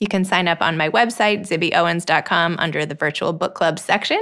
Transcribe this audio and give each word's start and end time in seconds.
You 0.00 0.08
can 0.08 0.24
sign 0.24 0.48
up 0.48 0.60
on 0.60 0.76
my 0.76 0.88
website, 0.90 1.48
zibbyowens.com, 1.48 2.56
under 2.58 2.84
the 2.84 2.96
virtual 2.96 3.32
book 3.32 3.54
club 3.54 3.78
section, 3.78 4.20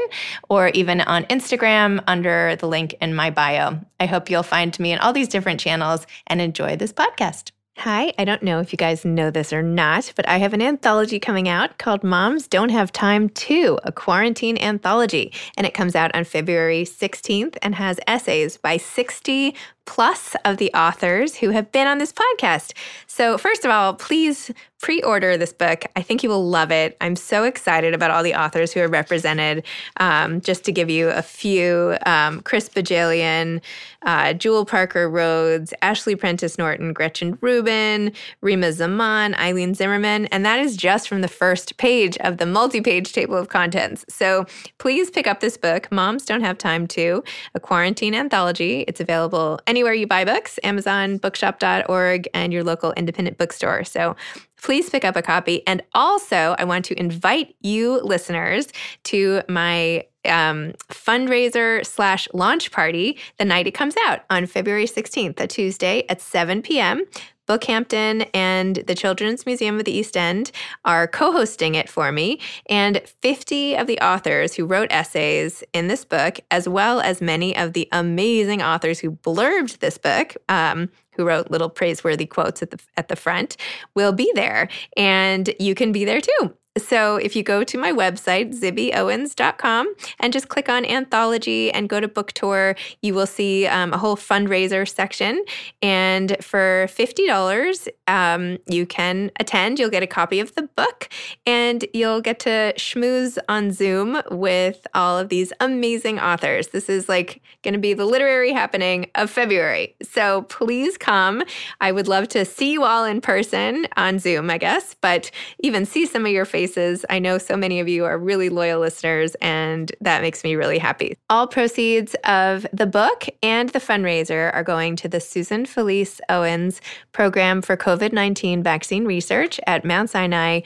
or 0.50 0.68
even 0.68 1.00
on 1.00 1.24
Instagram 1.24 2.02
under 2.06 2.56
the 2.56 2.68
link 2.68 2.94
in 3.00 3.14
my 3.14 3.30
bio. 3.30 3.80
I 3.98 4.06
hope 4.06 4.28
you'll 4.28 4.42
find 4.42 4.78
me 4.78 4.92
in 4.92 4.98
all 4.98 5.12
these 5.12 5.28
different 5.28 5.60
channels 5.60 6.06
and 6.26 6.40
enjoy 6.40 6.76
this 6.76 6.92
podcast. 6.92 7.52
Hi, 7.78 8.12
I 8.18 8.26
don't 8.26 8.42
know 8.42 8.60
if 8.60 8.70
you 8.70 8.76
guys 8.76 9.04
know 9.04 9.30
this 9.30 9.50
or 9.50 9.62
not, 9.62 10.12
but 10.14 10.28
I 10.28 10.36
have 10.36 10.52
an 10.52 10.60
anthology 10.60 11.18
coming 11.18 11.48
out 11.48 11.78
called 11.78 12.04
Moms 12.04 12.46
Don't 12.46 12.68
Have 12.68 12.92
Time 12.92 13.30
To, 13.30 13.78
a 13.82 13.90
quarantine 13.90 14.58
anthology. 14.58 15.32
And 15.56 15.66
it 15.66 15.72
comes 15.72 15.96
out 15.96 16.14
on 16.14 16.24
February 16.24 16.84
16th 16.84 17.56
and 17.62 17.74
has 17.74 17.98
essays 18.06 18.58
by 18.58 18.76
60 18.76 19.56
plus 19.84 20.36
of 20.44 20.56
the 20.56 20.72
authors 20.74 21.36
who 21.36 21.50
have 21.50 21.72
been 21.72 21.86
on 21.86 21.98
this 21.98 22.12
podcast. 22.12 22.72
So, 23.06 23.36
first 23.38 23.64
of 23.64 23.70
all, 23.70 23.94
please 23.94 24.50
pre 24.82 25.00
order 25.02 25.36
this 25.36 25.52
book. 25.52 25.84
I 25.94 26.02
think 26.02 26.22
you 26.22 26.28
will 26.28 26.48
love 26.48 26.72
it. 26.72 26.96
I'm 27.00 27.14
so 27.14 27.44
excited 27.44 27.94
about 27.94 28.10
all 28.10 28.22
the 28.22 28.34
authors 28.34 28.72
who 28.72 28.80
are 28.80 28.88
represented. 28.88 29.64
Um, 29.98 30.40
just 30.40 30.64
to 30.64 30.72
give 30.72 30.90
you 30.90 31.08
a 31.08 31.22
few 31.22 31.96
um, 32.04 32.40
Chris 32.40 32.68
Bohjalian, 32.68 33.60
uh, 34.02 34.32
Jewell 34.32 34.66
Parker 34.66 35.08
Rhodes, 35.08 35.72
Ashley 35.82 36.16
Prentice 36.16 36.58
Norton, 36.58 36.92
Gretchen 36.92 37.38
Rubin, 37.40 38.12
Rima 38.40 38.72
Zaman, 38.72 39.34
Eilene 39.34 39.76
Zimmerman. 39.76 40.26
And 40.26 40.44
that 40.44 40.58
is 40.58 40.76
just 40.76 41.08
from 41.08 41.20
the 41.20 41.28
first 41.28 41.76
page 41.76 42.18
of 42.18 42.38
the 42.38 42.46
multi 42.46 42.80
page 42.80 43.12
table 43.12 43.36
of 43.36 43.48
contents. 43.48 44.04
So, 44.08 44.46
please 44.78 45.10
pick 45.10 45.28
up 45.28 45.40
this 45.40 45.56
book, 45.56 45.90
Moms 45.92 46.24
Don't 46.24 46.42
Have 46.42 46.58
Time 46.58 46.88
to, 46.88 47.22
a 47.54 47.60
quarantine 47.60 48.14
anthology. 48.14 48.84
It's 48.88 49.00
available 49.00 49.60
anywhere 49.72 49.94
you 49.94 50.06
buy 50.06 50.22
books, 50.22 50.58
Amazon, 50.62 51.16
bookshop.org, 51.16 52.28
and 52.34 52.52
your 52.52 52.62
local 52.62 52.92
independent 52.92 53.38
bookstore. 53.38 53.84
So 53.84 54.14
please 54.60 54.90
pick 54.90 55.02
up 55.02 55.16
a 55.16 55.22
copy. 55.22 55.66
And 55.66 55.82
also, 55.94 56.54
I 56.58 56.64
want 56.64 56.84
to 56.86 57.00
invite 57.00 57.54
you 57.62 57.98
listeners 58.02 58.68
to 59.04 59.40
my 59.48 60.04
um, 60.26 60.74
fundraiser 60.90 61.86
slash 61.86 62.28
launch 62.34 62.70
party 62.70 63.18
the 63.38 63.46
night 63.46 63.66
it 63.66 63.72
comes 63.72 63.94
out 64.04 64.20
on 64.28 64.44
February 64.44 64.84
16th, 64.84 65.40
a 65.40 65.46
Tuesday 65.46 66.04
at 66.10 66.20
7 66.20 66.60
p.m. 66.60 67.04
Bookhampton 67.46 68.28
and 68.34 68.76
the 68.76 68.94
Children's 68.94 69.46
Museum 69.46 69.78
of 69.78 69.84
the 69.84 69.92
East 69.92 70.16
End 70.16 70.50
are 70.84 71.06
co 71.06 71.32
hosting 71.32 71.74
it 71.74 71.88
for 71.88 72.12
me. 72.12 72.40
And 72.68 73.02
50 73.20 73.76
of 73.76 73.86
the 73.86 73.98
authors 74.00 74.54
who 74.54 74.64
wrote 74.64 74.90
essays 74.90 75.64
in 75.72 75.88
this 75.88 76.04
book, 76.04 76.40
as 76.50 76.68
well 76.68 77.00
as 77.00 77.20
many 77.20 77.56
of 77.56 77.72
the 77.72 77.88
amazing 77.92 78.62
authors 78.62 79.00
who 79.00 79.12
blurbed 79.12 79.78
this 79.78 79.98
book, 79.98 80.36
um, 80.48 80.88
who 81.12 81.26
wrote 81.26 81.50
little 81.50 81.68
praiseworthy 81.68 82.26
quotes 82.26 82.62
at 82.62 82.70
the 82.70 82.78
at 82.96 83.08
the 83.08 83.16
front 83.16 83.56
will 83.94 84.12
be 84.12 84.30
there 84.34 84.68
and 84.96 85.54
you 85.58 85.74
can 85.74 85.92
be 85.92 86.04
there 86.04 86.20
too. 86.20 86.54
So 86.78 87.16
if 87.16 87.36
you 87.36 87.42
go 87.42 87.64
to 87.64 87.76
my 87.76 87.92
website, 87.92 88.58
zibbyowens.com, 88.58 89.94
and 90.20 90.32
just 90.32 90.48
click 90.48 90.70
on 90.70 90.86
anthology 90.86 91.70
and 91.70 91.86
go 91.86 92.00
to 92.00 92.08
book 92.08 92.32
tour, 92.32 92.76
you 93.02 93.12
will 93.12 93.26
see 93.26 93.66
um, 93.66 93.92
a 93.92 93.98
whole 93.98 94.16
fundraiser 94.16 94.88
section. 94.88 95.44
And 95.82 96.34
for 96.40 96.86
$50, 96.88 97.88
um, 98.08 98.56
you 98.66 98.86
can 98.86 99.30
attend. 99.38 99.78
You'll 99.78 99.90
get 99.90 100.02
a 100.02 100.06
copy 100.06 100.40
of 100.40 100.54
the 100.54 100.62
book 100.62 101.10
and 101.44 101.84
you'll 101.92 102.22
get 102.22 102.38
to 102.40 102.72
schmooze 102.78 103.36
on 103.50 103.70
Zoom 103.70 104.22
with 104.30 104.86
all 104.94 105.18
of 105.18 105.28
these 105.28 105.52
amazing 105.60 106.18
authors. 106.18 106.68
This 106.68 106.88
is 106.88 107.06
like 107.06 107.42
going 107.62 107.74
to 107.74 107.80
be 107.80 107.92
the 107.92 108.06
literary 108.06 108.52
happening 108.52 109.10
of 109.14 109.30
February. 109.30 109.94
So 110.02 110.42
please 110.42 110.96
come. 110.96 111.42
I 111.82 111.92
would 111.92 112.08
love 112.08 112.28
to 112.28 112.46
see 112.46 112.72
you 112.72 112.84
all 112.84 113.04
in 113.04 113.20
person 113.20 113.86
on 113.98 114.18
Zoom, 114.18 114.48
I 114.48 114.56
guess, 114.56 114.96
but 115.02 115.30
even 115.58 115.84
see 115.84 116.06
some 116.06 116.24
of 116.24 116.32
your 116.32 116.46
faces 116.46 116.61
I 117.08 117.18
know 117.18 117.38
so 117.38 117.56
many 117.56 117.80
of 117.80 117.88
you 117.88 118.04
are 118.04 118.18
really 118.18 118.48
loyal 118.48 118.80
listeners, 118.80 119.34
and 119.40 119.90
that 120.00 120.22
makes 120.22 120.44
me 120.44 120.54
really 120.54 120.78
happy. 120.78 121.16
All 121.30 121.46
proceeds 121.46 122.14
of 122.24 122.66
the 122.72 122.86
book 122.86 123.26
and 123.42 123.68
the 123.70 123.78
fundraiser 123.78 124.52
are 124.54 124.62
going 124.62 124.96
to 124.96 125.08
the 125.08 125.20
Susan 125.20 125.66
Felice 125.66 126.20
Owens 126.28 126.80
Program 127.12 127.62
for 127.62 127.76
COVID 127.76 128.12
19 128.12 128.62
Vaccine 128.62 129.04
Research 129.04 129.60
at 129.66 129.84
Mount 129.84 130.10
Sinai 130.10 130.60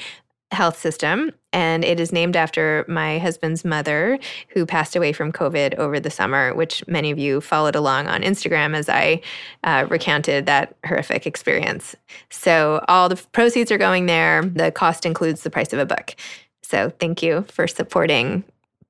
health 0.56 0.78
system 0.78 1.30
and 1.52 1.84
it 1.84 2.00
is 2.00 2.12
named 2.12 2.36
after 2.36 2.84
my 2.88 3.18
husband's 3.18 3.64
mother 3.64 4.18
who 4.48 4.66
passed 4.66 4.96
away 4.96 5.12
from 5.12 5.32
covid 5.32 5.74
over 5.76 6.00
the 6.00 6.10
summer 6.10 6.54
which 6.54 6.82
many 6.88 7.10
of 7.10 7.18
you 7.18 7.40
followed 7.40 7.76
along 7.76 8.06
on 8.06 8.22
instagram 8.22 8.74
as 8.74 8.88
i 8.88 9.20
uh, 9.64 9.86
recounted 9.90 10.46
that 10.46 10.74
horrific 10.84 11.26
experience. 11.26 11.94
So 12.30 12.84
all 12.88 13.08
the 13.08 13.16
proceeds 13.32 13.70
are 13.70 13.78
going 13.78 14.06
there. 14.06 14.42
The 14.42 14.70
cost 14.70 15.04
includes 15.04 15.42
the 15.42 15.50
price 15.50 15.72
of 15.72 15.78
a 15.78 15.86
book. 15.86 16.14
So 16.62 16.90
thank 16.98 17.22
you 17.22 17.44
for 17.48 17.66
supporting 17.66 18.44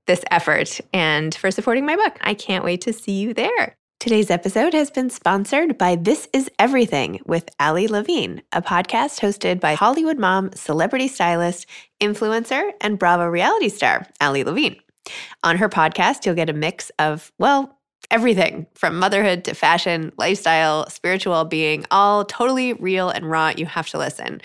this 0.06 0.22
effort 0.30 0.80
and 0.92 1.34
for 1.34 1.50
supporting 1.50 1.84
my 1.84 1.96
book. 1.96 2.16
I 2.20 2.34
can't 2.34 2.64
wait 2.64 2.80
to 2.82 2.92
see 2.92 3.12
you 3.12 3.34
there 3.34 3.76
Today's 3.98 4.30
episode 4.30 4.74
has 4.74 4.90
been 4.90 5.10
sponsored 5.10 5.78
by 5.78 5.96
This 5.96 6.28
Is 6.32 6.50
Everything 6.58 7.18
with 7.26 7.48
Ali 7.58 7.88
Levine, 7.88 8.42
a 8.52 8.62
podcast 8.62 9.20
hosted 9.20 9.58
by 9.58 9.74
Hollywood 9.74 10.18
mom, 10.18 10.52
celebrity 10.52 11.08
stylist, 11.08 11.66
influencer, 12.00 12.70
and 12.82 12.98
Bravo 12.98 13.26
reality 13.26 13.68
star, 13.68 14.06
Ali 14.20 14.44
Levine. 14.44 14.76
On 15.42 15.56
her 15.56 15.68
podcast, 15.68 16.24
you'll 16.24 16.36
get 16.36 16.50
a 16.50 16.52
mix 16.52 16.92
of, 16.98 17.32
well, 17.38 17.78
everything 18.10 18.66
from 18.74 18.98
motherhood 18.98 19.44
to 19.44 19.54
fashion, 19.54 20.12
lifestyle, 20.18 20.88
spiritual 20.88 21.44
being, 21.44 21.84
all 21.90 22.24
totally 22.24 22.74
real 22.74 23.08
and 23.08 23.28
raw. 23.28 23.52
You 23.56 23.66
have 23.66 23.88
to 23.88 23.98
listen. 23.98 24.40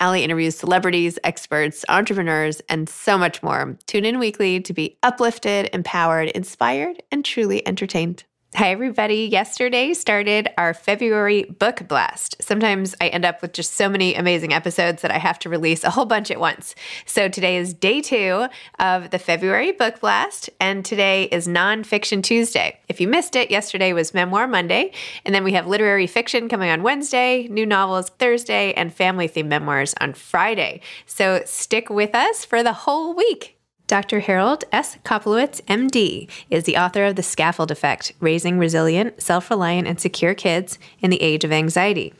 Ali 0.00 0.24
interviews 0.24 0.56
celebrities, 0.56 1.18
experts, 1.22 1.84
entrepreneurs, 1.88 2.60
and 2.68 2.88
so 2.88 3.16
much 3.16 3.42
more. 3.42 3.78
Tune 3.86 4.06
in 4.06 4.18
weekly 4.18 4.60
to 4.60 4.72
be 4.72 4.98
uplifted, 5.04 5.70
empowered, 5.72 6.30
inspired, 6.30 7.02
and 7.12 7.24
truly 7.24 7.64
entertained. 7.68 8.24
Hi, 8.56 8.70
everybody. 8.70 9.24
Yesterday 9.24 9.94
started 9.94 10.48
our 10.56 10.74
February 10.74 11.42
book 11.42 11.88
blast. 11.88 12.40
Sometimes 12.40 12.94
I 13.00 13.08
end 13.08 13.24
up 13.24 13.42
with 13.42 13.52
just 13.52 13.72
so 13.72 13.88
many 13.88 14.14
amazing 14.14 14.52
episodes 14.52 15.02
that 15.02 15.10
I 15.10 15.18
have 15.18 15.40
to 15.40 15.48
release 15.48 15.82
a 15.82 15.90
whole 15.90 16.04
bunch 16.04 16.30
at 16.30 16.38
once. 16.38 16.76
So 17.04 17.28
today 17.28 17.56
is 17.56 17.74
day 17.74 18.00
two 18.00 18.46
of 18.78 19.10
the 19.10 19.18
February 19.18 19.72
book 19.72 19.98
blast, 19.98 20.50
and 20.60 20.84
today 20.84 21.24
is 21.24 21.48
Nonfiction 21.48 22.22
Tuesday. 22.22 22.78
If 22.88 23.00
you 23.00 23.08
missed 23.08 23.34
it, 23.34 23.50
yesterday 23.50 23.92
was 23.92 24.14
Memoir 24.14 24.46
Monday, 24.46 24.92
and 25.24 25.34
then 25.34 25.42
we 25.42 25.54
have 25.54 25.66
literary 25.66 26.06
fiction 26.06 26.48
coming 26.48 26.70
on 26.70 26.84
Wednesday, 26.84 27.48
new 27.48 27.66
novels 27.66 28.10
Thursday, 28.20 28.72
and 28.74 28.94
family 28.94 29.28
themed 29.28 29.48
memoirs 29.48 29.96
on 30.00 30.12
Friday. 30.12 30.80
So 31.06 31.42
stick 31.44 31.90
with 31.90 32.14
us 32.14 32.44
for 32.44 32.62
the 32.62 32.72
whole 32.72 33.16
week. 33.16 33.53
Dr. 33.86 34.20
Harold 34.20 34.64
S. 34.72 34.96
Koplewicz, 35.04 35.60
MD, 35.66 36.28
is 36.48 36.64
the 36.64 36.78
author 36.78 37.04
of 37.04 37.16
The 37.16 37.22
Scaffold 37.22 37.70
Effect 37.70 38.12
Raising 38.18 38.58
Resilient, 38.58 39.20
Self 39.20 39.50
Reliant, 39.50 39.86
and 39.86 40.00
Secure 40.00 40.34
Kids 40.34 40.78
in 41.00 41.10
the 41.10 41.20
Age 41.20 41.44
of 41.44 41.52
Anxiety. 41.52 42.14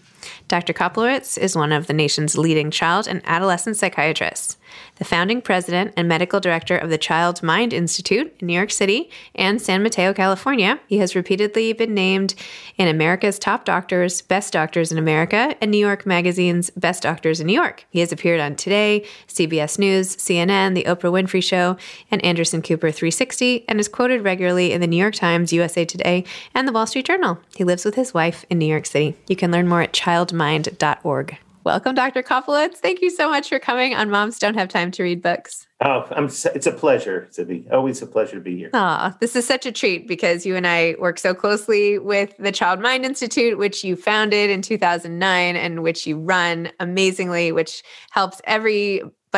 Dr. 0.48 0.72
Koplewicz 0.72 1.38
is 1.38 1.56
one 1.56 1.72
of 1.72 1.86
the 1.86 1.92
nation's 1.92 2.36
leading 2.36 2.70
child 2.70 3.06
and 3.06 3.22
adolescent 3.24 3.76
psychiatrists 3.76 4.56
the 4.96 5.04
founding 5.04 5.42
president 5.42 5.92
and 5.96 6.08
medical 6.08 6.40
director 6.40 6.76
of 6.76 6.90
the 6.90 6.98
Child 6.98 7.42
Mind 7.42 7.72
Institute 7.72 8.34
in 8.38 8.46
New 8.46 8.54
York 8.54 8.70
City 8.70 9.10
and 9.34 9.60
San 9.60 9.82
Mateo, 9.82 10.12
California. 10.12 10.78
He 10.86 10.98
has 10.98 11.16
repeatedly 11.16 11.72
been 11.72 11.94
named 11.94 12.34
in 12.76 12.88
America's 12.88 13.38
Top 13.38 13.64
Doctors, 13.64 14.22
Best 14.22 14.52
Doctors 14.52 14.92
in 14.92 14.98
America, 14.98 15.56
and 15.60 15.70
New 15.70 15.78
York 15.78 16.06
Magazine's 16.06 16.70
Best 16.70 17.02
Doctors 17.02 17.40
in 17.40 17.46
New 17.46 17.54
York. 17.54 17.84
He 17.90 18.00
has 18.00 18.12
appeared 18.12 18.40
on 18.40 18.56
Today, 18.56 19.04
CBS 19.26 19.78
News, 19.78 20.16
CNN, 20.16 20.74
The 20.74 20.84
Oprah 20.84 21.12
Winfrey 21.12 21.42
Show, 21.42 21.76
and 22.10 22.24
Anderson 22.24 22.62
Cooper 22.62 22.90
360, 22.90 23.64
and 23.68 23.80
is 23.80 23.88
quoted 23.88 24.22
regularly 24.22 24.72
in 24.72 24.80
the 24.80 24.86
New 24.86 24.96
York 24.96 25.14
Times, 25.14 25.52
USA 25.52 25.84
Today, 25.84 26.24
and 26.54 26.68
the 26.68 26.72
Wall 26.72 26.86
Street 26.86 27.06
Journal. 27.06 27.38
He 27.56 27.64
lives 27.64 27.84
with 27.84 27.96
his 27.96 28.14
wife 28.14 28.44
in 28.48 28.58
New 28.58 28.66
York 28.66 28.86
City. 28.86 29.16
You 29.28 29.36
can 29.36 29.50
learn 29.50 29.68
more 29.68 29.82
at 29.82 29.92
childmind.org. 30.14 31.38
Welcome, 31.64 31.94
Dr. 31.94 32.22
Koplewicz. 32.22 32.74
Thank 32.74 33.00
you 33.00 33.08
so 33.08 33.30
much 33.30 33.48
for 33.48 33.58
coming 33.58 33.94
on 33.94 34.10
Moms 34.10 34.38
Don't 34.38 34.54
Have 34.54 34.68
Time 34.68 34.90
to 34.90 35.02
Read 35.02 35.22
Books. 35.22 35.66
Oh, 35.82 36.06
I'm, 36.10 36.26
it's 36.26 36.66
a 36.66 36.72
pleasure 36.72 37.26
to 37.32 37.44
be. 37.46 37.66
Always 37.72 38.02
a 38.02 38.06
pleasure 38.06 38.36
to 38.36 38.40
be 38.42 38.56
here. 38.56 38.70
Ah, 38.74 39.16
this 39.20 39.34
is 39.34 39.46
such 39.46 39.64
a 39.64 39.72
treat 39.72 40.06
because 40.06 40.44
you 40.44 40.56
and 40.56 40.66
I 40.66 40.94
work 40.98 41.18
so 41.18 41.32
closely 41.32 41.98
with 41.98 42.36
the 42.38 42.52
Child 42.52 42.80
Mind 42.80 43.06
Institute, 43.06 43.56
which 43.56 43.82
you 43.82 43.96
founded 43.96 44.50
in 44.50 44.60
2009 44.60 45.56
and 45.56 45.82
which 45.82 46.06
you 46.06 46.18
run 46.18 46.70
amazingly, 46.80 47.50
which 47.50 47.82
helps 48.10 48.42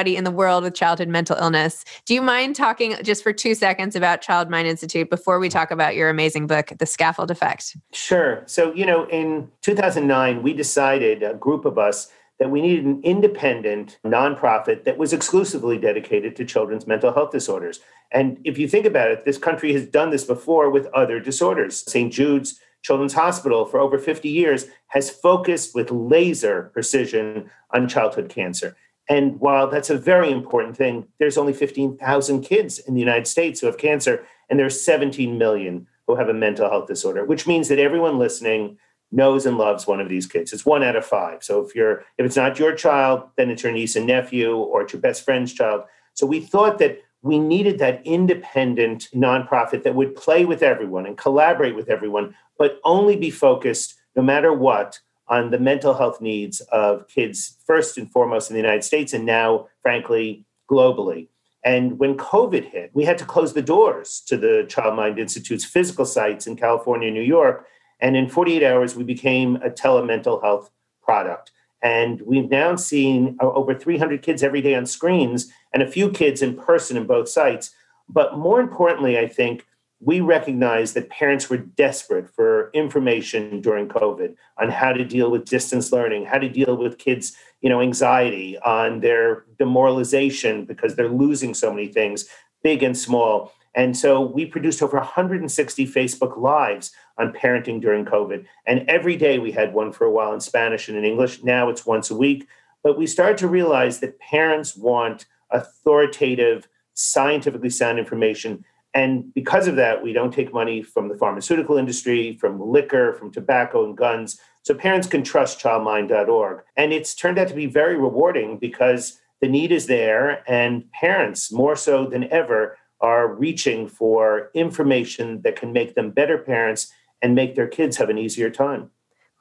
in 0.04 0.24
the 0.24 0.30
world 0.30 0.64
with 0.64 0.74
childhood 0.74 1.08
mental 1.08 1.36
illness. 1.36 1.84
Do 2.04 2.12
you 2.12 2.20
mind 2.20 2.54
talking 2.54 2.96
just 3.02 3.22
for 3.22 3.32
two 3.32 3.54
seconds 3.54 3.96
about 3.96 4.20
Child 4.20 4.50
Mind 4.50 4.68
Institute 4.68 5.08
before 5.08 5.38
we 5.38 5.48
talk 5.48 5.70
about 5.70 5.94
your 5.94 6.10
amazing 6.10 6.46
book, 6.46 6.72
The 6.78 6.86
Scaffold 6.86 7.30
Effect? 7.30 7.76
Sure. 7.92 8.42
So, 8.46 8.74
you 8.74 8.84
know, 8.84 9.06
in 9.08 9.50
2009, 9.62 10.42
we 10.42 10.52
decided, 10.52 11.22
a 11.22 11.34
group 11.34 11.64
of 11.64 11.78
us, 11.78 12.10
that 12.38 12.50
we 12.50 12.60
needed 12.60 12.84
an 12.84 13.00
independent 13.02 13.98
nonprofit 14.04 14.84
that 14.84 14.98
was 14.98 15.14
exclusively 15.14 15.78
dedicated 15.78 16.36
to 16.36 16.44
children's 16.44 16.86
mental 16.86 17.12
health 17.14 17.30
disorders. 17.30 17.80
And 18.12 18.38
if 18.44 18.58
you 18.58 18.68
think 18.68 18.84
about 18.84 19.10
it, 19.10 19.24
this 19.24 19.38
country 19.38 19.72
has 19.72 19.86
done 19.86 20.10
this 20.10 20.24
before 20.24 20.68
with 20.68 20.86
other 20.88 21.18
disorders. 21.18 21.82
St. 21.90 22.12
Jude's 22.12 22.60
Children's 22.82 23.14
Hospital 23.14 23.64
for 23.64 23.80
over 23.80 23.98
50 23.98 24.28
years 24.28 24.66
has 24.88 25.10
focused 25.10 25.74
with 25.74 25.90
laser 25.90 26.70
precision 26.72 27.50
on 27.70 27.88
childhood 27.88 28.28
cancer. 28.28 28.76
And 29.08 29.38
while 29.40 29.68
that's 29.68 29.90
a 29.90 29.98
very 29.98 30.30
important 30.30 30.76
thing, 30.76 31.06
there's 31.18 31.38
only 31.38 31.52
15,000 31.52 32.42
kids 32.42 32.78
in 32.80 32.94
the 32.94 33.00
United 33.00 33.26
States 33.26 33.60
who 33.60 33.66
have 33.66 33.78
cancer, 33.78 34.26
and 34.50 34.58
there's 34.58 34.80
17 34.80 35.38
million 35.38 35.86
who 36.06 36.16
have 36.16 36.28
a 36.28 36.34
mental 36.34 36.68
health 36.68 36.88
disorder, 36.88 37.24
which 37.24 37.46
means 37.46 37.68
that 37.68 37.78
everyone 37.78 38.18
listening 38.18 38.78
knows 39.12 39.46
and 39.46 39.58
loves 39.58 39.86
one 39.86 40.00
of 40.00 40.08
these 40.08 40.26
kids. 40.26 40.52
It's 40.52 40.66
one 40.66 40.82
out 40.82 40.96
of 40.96 41.06
five. 41.06 41.42
So 41.42 41.64
if 41.64 41.74
you're 41.74 42.04
if 42.18 42.26
it's 42.26 42.36
not 42.36 42.58
your 42.58 42.74
child, 42.74 43.28
then 43.36 43.50
it's 43.50 43.62
your 43.62 43.72
niece 43.72 43.96
and 43.96 44.06
nephew 44.06 44.56
or 44.56 44.82
it's 44.82 44.92
your 44.92 45.02
best 45.02 45.24
friend's 45.24 45.52
child. 45.52 45.84
So 46.14 46.26
we 46.26 46.40
thought 46.40 46.78
that 46.78 47.02
we 47.22 47.38
needed 47.38 47.78
that 47.78 48.02
independent 48.04 49.08
nonprofit 49.14 49.82
that 49.82 49.94
would 49.94 50.16
play 50.16 50.44
with 50.44 50.62
everyone 50.62 51.06
and 51.06 51.16
collaborate 51.16 51.74
with 51.74 51.88
everyone, 51.88 52.34
but 52.58 52.80
only 52.84 53.16
be 53.16 53.30
focused, 53.30 53.94
no 54.14 54.22
matter 54.22 54.52
what, 54.52 55.00
on 55.28 55.50
the 55.50 55.58
mental 55.58 55.94
health 55.94 56.20
needs 56.20 56.60
of 56.72 57.08
kids, 57.08 57.56
first 57.66 57.98
and 57.98 58.10
foremost 58.10 58.50
in 58.50 58.54
the 58.54 58.62
United 58.62 58.84
States, 58.84 59.12
and 59.12 59.26
now, 59.26 59.68
frankly, 59.82 60.44
globally. 60.70 61.28
And 61.64 61.98
when 61.98 62.16
COVID 62.16 62.70
hit, 62.70 62.90
we 62.94 63.04
had 63.04 63.18
to 63.18 63.24
close 63.24 63.52
the 63.52 63.62
doors 63.62 64.22
to 64.28 64.36
the 64.36 64.64
Child 64.68 64.94
Mind 64.94 65.18
Institute's 65.18 65.64
physical 65.64 66.04
sites 66.04 66.46
in 66.46 66.56
California 66.56 67.08
and 67.08 67.16
New 67.16 67.22
York 67.22 67.66
and 68.00 68.16
in 68.16 68.28
48 68.28 68.62
hours, 68.62 68.94
we 68.94 69.04
became 69.04 69.56
a 69.56 69.70
telemental 69.70 70.42
health 70.42 70.70
product. 71.02 71.52
And 71.82 72.20
we've 72.22 72.50
now 72.50 72.76
seen 72.76 73.36
uh, 73.40 73.50
over 73.52 73.74
300 73.74 74.22
kids 74.22 74.42
every 74.42 74.60
day 74.60 74.74
on 74.74 74.86
screens 74.86 75.50
and 75.72 75.82
a 75.82 75.90
few 75.90 76.10
kids 76.10 76.42
in 76.42 76.56
person 76.56 76.96
in 76.96 77.06
both 77.06 77.28
sites. 77.28 77.70
But 78.08 78.38
more 78.38 78.60
importantly, 78.60 79.18
I 79.18 79.28
think 79.28 79.66
we 80.00 80.20
recognize 80.20 80.92
that 80.92 81.08
parents 81.08 81.48
were 81.48 81.56
desperate 81.56 82.28
for 82.28 82.70
information 82.74 83.60
during 83.60 83.88
COVID 83.88 84.34
on 84.58 84.68
how 84.70 84.92
to 84.92 85.04
deal 85.04 85.30
with 85.30 85.46
distance 85.46 85.90
learning, 85.90 86.26
how 86.26 86.38
to 86.38 86.48
deal 86.48 86.76
with 86.76 86.98
kids, 86.98 87.34
you 87.62 87.70
know, 87.70 87.80
anxiety, 87.80 88.58
on 88.58 89.00
their 89.00 89.44
demoralization 89.58 90.66
because 90.66 90.96
they're 90.96 91.08
losing 91.08 91.54
so 91.54 91.72
many 91.72 91.88
things, 91.88 92.28
big 92.62 92.82
and 92.82 92.96
small. 92.96 93.52
And 93.74 93.96
so 93.96 94.20
we 94.20 94.44
produced 94.46 94.82
over 94.82 94.98
160 94.98 95.86
Facebook 95.86 96.36
Lives 96.36 96.92
on 97.18 97.32
parenting 97.32 97.80
during 97.80 98.04
COVID. 98.04 98.44
And 98.66 98.88
every 98.88 99.16
day 99.16 99.38
we 99.38 99.52
had 99.52 99.72
one 99.72 99.92
for 99.92 100.04
a 100.04 100.10
while 100.10 100.32
in 100.32 100.40
Spanish 100.40 100.88
and 100.88 100.96
in 100.96 101.04
English. 101.04 101.42
Now 101.42 101.68
it's 101.68 101.86
once 101.86 102.10
a 102.10 102.16
week. 102.16 102.46
But 102.82 102.98
we 102.98 103.06
started 103.06 103.38
to 103.38 103.48
realize 103.48 104.00
that 104.00 104.18
parents 104.18 104.76
want 104.76 105.26
authoritative, 105.50 106.68
scientifically 106.94 107.70
sound 107.70 107.98
information. 107.98 108.64
And 108.96 109.34
because 109.34 109.68
of 109.68 109.76
that, 109.76 110.02
we 110.02 110.14
don't 110.14 110.32
take 110.32 110.54
money 110.54 110.82
from 110.82 111.08
the 111.08 111.18
pharmaceutical 111.18 111.76
industry, 111.76 112.38
from 112.40 112.58
liquor, 112.58 113.12
from 113.12 113.30
tobacco 113.30 113.84
and 113.84 113.94
guns. 113.94 114.40
So 114.62 114.72
parents 114.72 115.06
can 115.06 115.22
trust 115.22 115.60
childmind.org. 115.60 116.62
And 116.78 116.94
it's 116.94 117.14
turned 117.14 117.38
out 117.38 117.48
to 117.48 117.54
be 117.54 117.66
very 117.66 117.96
rewarding 117.96 118.56
because 118.56 119.20
the 119.42 119.48
need 119.48 119.70
is 119.70 119.86
there, 119.86 120.42
and 120.50 120.90
parents, 120.92 121.52
more 121.52 121.76
so 121.76 122.06
than 122.06 122.32
ever, 122.32 122.78
are 123.02 123.34
reaching 123.34 123.86
for 123.86 124.50
information 124.54 125.42
that 125.42 125.56
can 125.56 125.74
make 125.74 125.94
them 125.94 126.10
better 126.10 126.38
parents 126.38 126.90
and 127.20 127.34
make 127.34 127.54
their 127.54 127.68
kids 127.68 127.98
have 127.98 128.08
an 128.08 128.16
easier 128.16 128.48
time. 128.48 128.90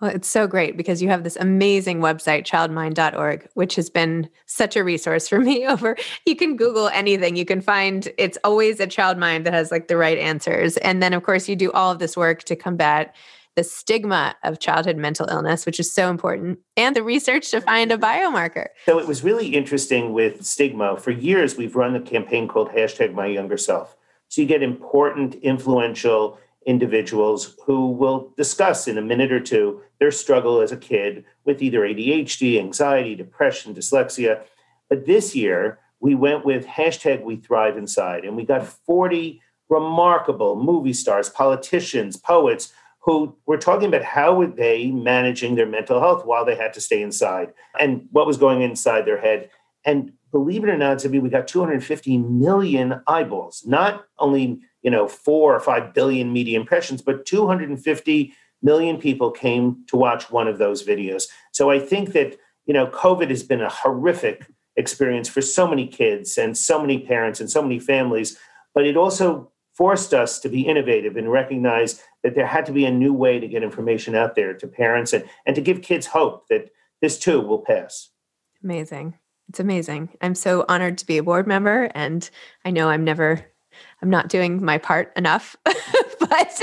Well, 0.01 0.11
it's 0.11 0.27
so 0.27 0.45
great 0.45 0.75
because 0.75 1.01
you 1.01 1.07
have 1.07 1.23
this 1.23 1.37
amazing 1.37 1.99
website, 1.99 2.45
childmind.org, 2.45 3.47
which 3.53 3.75
has 3.75 3.89
been 3.89 4.29
such 4.45 4.75
a 4.75 4.83
resource 4.83 5.27
for 5.29 5.39
me 5.39 5.65
over. 5.65 5.95
You 6.25 6.35
can 6.35 6.57
Google 6.57 6.89
anything. 6.89 7.35
You 7.35 7.45
can 7.45 7.61
find 7.61 8.11
it's 8.17 8.37
always 8.43 8.79
a 8.79 8.87
child 8.87 9.17
mind 9.17 9.45
that 9.45 9.53
has 9.53 9.71
like 9.71 9.87
the 9.87 9.97
right 9.97 10.17
answers. 10.17 10.77
And 10.77 11.01
then, 11.01 11.13
of 11.13 11.23
course, 11.23 11.47
you 11.47 11.55
do 11.55 11.71
all 11.71 11.91
of 11.91 11.99
this 11.99 12.17
work 12.17 12.43
to 12.43 12.55
combat 12.55 13.15
the 13.55 13.63
stigma 13.63 14.35
of 14.43 14.59
childhood 14.59 14.97
mental 14.97 15.27
illness, 15.29 15.65
which 15.65 15.79
is 15.79 15.93
so 15.93 16.09
important, 16.09 16.59
and 16.75 16.93
the 16.93 17.01
research 17.01 17.51
to 17.51 17.61
find 17.61 17.89
a 17.89 17.97
biomarker. 17.97 18.67
So 18.85 18.99
it 18.99 19.07
was 19.07 19.23
really 19.23 19.47
interesting 19.47 20.11
with 20.11 20.45
stigma. 20.45 20.97
For 20.97 21.11
years, 21.11 21.55
we've 21.55 21.75
run 21.75 21.95
a 21.95 22.01
campaign 22.01 22.49
called 22.49 22.69
hashtag 22.71 23.13
my 23.13 23.27
younger 23.27 23.55
self. 23.57 23.95
So 24.27 24.41
you 24.41 24.47
get 24.47 24.61
important, 24.61 25.35
influential 25.35 26.37
individuals 26.65 27.55
who 27.65 27.91
will 27.91 28.33
discuss 28.37 28.87
in 28.87 28.97
a 28.97 29.01
minute 29.01 29.31
or 29.31 29.39
two 29.39 29.81
their 29.99 30.11
struggle 30.11 30.61
as 30.61 30.71
a 30.71 30.77
kid 30.77 31.23
with 31.45 31.61
either 31.61 31.81
ADHD, 31.81 32.59
anxiety, 32.59 33.15
depression, 33.15 33.73
dyslexia. 33.73 34.41
But 34.89 35.05
this 35.05 35.35
year, 35.35 35.79
we 35.99 36.15
went 36.15 36.45
with 36.45 36.65
hashtag 36.65 37.23
we 37.23 37.37
thrive 37.37 37.77
inside, 37.77 38.25
and 38.25 38.35
we 38.35 38.45
got 38.45 38.65
40 38.65 39.41
remarkable 39.69 40.55
movie 40.55 40.93
stars, 40.93 41.29
politicians, 41.29 42.17
poets 42.17 42.73
who 42.99 43.35
were 43.45 43.57
talking 43.57 43.87
about 43.87 44.03
how 44.03 44.35
were 44.35 44.47
they 44.47 44.87
managing 44.89 45.55
their 45.55 45.65
mental 45.67 45.99
health 45.99 46.25
while 46.25 46.43
they 46.43 46.55
had 46.55 46.73
to 46.73 46.81
stay 46.81 47.01
inside 47.01 47.53
and 47.79 48.07
what 48.11 48.25
was 48.25 48.37
going 48.37 48.63
inside 48.63 49.05
their 49.05 49.21
head. 49.21 49.49
And 49.85 50.13
believe 50.31 50.63
it 50.63 50.69
or 50.69 50.77
not, 50.77 50.97
Zibby, 50.97 51.21
we 51.21 51.29
got 51.29 51.47
250 51.47 52.17
million 52.17 53.01
eyeballs, 53.05 53.63
not 53.65 54.05
only 54.17 54.59
you 54.85 54.91
know, 54.91 55.07
four 55.07 55.55
or 55.55 55.59
five 55.59 55.95
billion 55.95 56.31
media 56.31 56.59
impressions, 56.59 57.01
but 57.01 57.25
250 57.25 58.33
million 58.61 58.97
people 58.97 59.31
came 59.31 59.83
to 59.87 59.97
watch 59.97 60.29
one 60.29 60.47
of 60.47 60.59
those 60.59 60.85
videos. 60.85 61.23
So 61.51 61.71
I 61.71 61.79
think 61.79 62.13
that, 62.13 62.37
you 62.67 62.73
know, 62.73 62.85
COVID 62.85 63.29
has 63.29 63.41
been 63.41 63.61
a 63.61 63.69
horrific 63.69 64.45
experience 64.75 65.27
for 65.27 65.41
so 65.41 65.67
many 65.67 65.87
kids 65.87 66.37
and 66.37 66.55
so 66.55 66.79
many 66.79 66.99
parents 66.99 67.39
and 67.39 67.49
so 67.49 67.63
many 67.63 67.79
families, 67.79 68.37
but 68.75 68.85
it 68.85 68.95
also 68.95 69.51
forced 69.73 70.13
us 70.13 70.39
to 70.41 70.49
be 70.49 70.61
innovative 70.61 71.17
and 71.17 71.31
recognize 71.31 71.99
that 72.21 72.35
there 72.35 72.45
had 72.45 72.67
to 72.67 72.71
be 72.71 72.85
a 72.85 72.91
new 72.91 73.11
way 73.11 73.39
to 73.39 73.47
get 73.47 73.63
information 73.63 74.13
out 74.13 74.35
there 74.35 74.53
to 74.53 74.67
parents 74.67 75.13
and, 75.13 75.27
and 75.47 75.55
to 75.55 75.61
give 75.63 75.81
kids 75.81 76.05
hope 76.05 76.47
that 76.49 76.69
this 77.01 77.17
too 77.17 77.41
will 77.41 77.59
pass. 77.59 78.09
Amazing. 78.63 79.17
It's 79.49 79.59
amazing. 79.59 80.09
I'm 80.21 80.35
so 80.35 80.63
honored 80.69 80.99
to 80.99 81.07
be 81.07 81.17
a 81.17 81.23
board 81.23 81.47
member 81.47 81.89
and 81.95 82.29
I 82.63 82.69
know 82.69 82.89
I'm 82.89 83.03
never 83.03 83.45
I'm 84.01 84.09
not 84.09 84.29
doing 84.29 84.63
my 84.63 84.77
part 84.77 85.11
enough, 85.15 85.55
but 85.63 86.61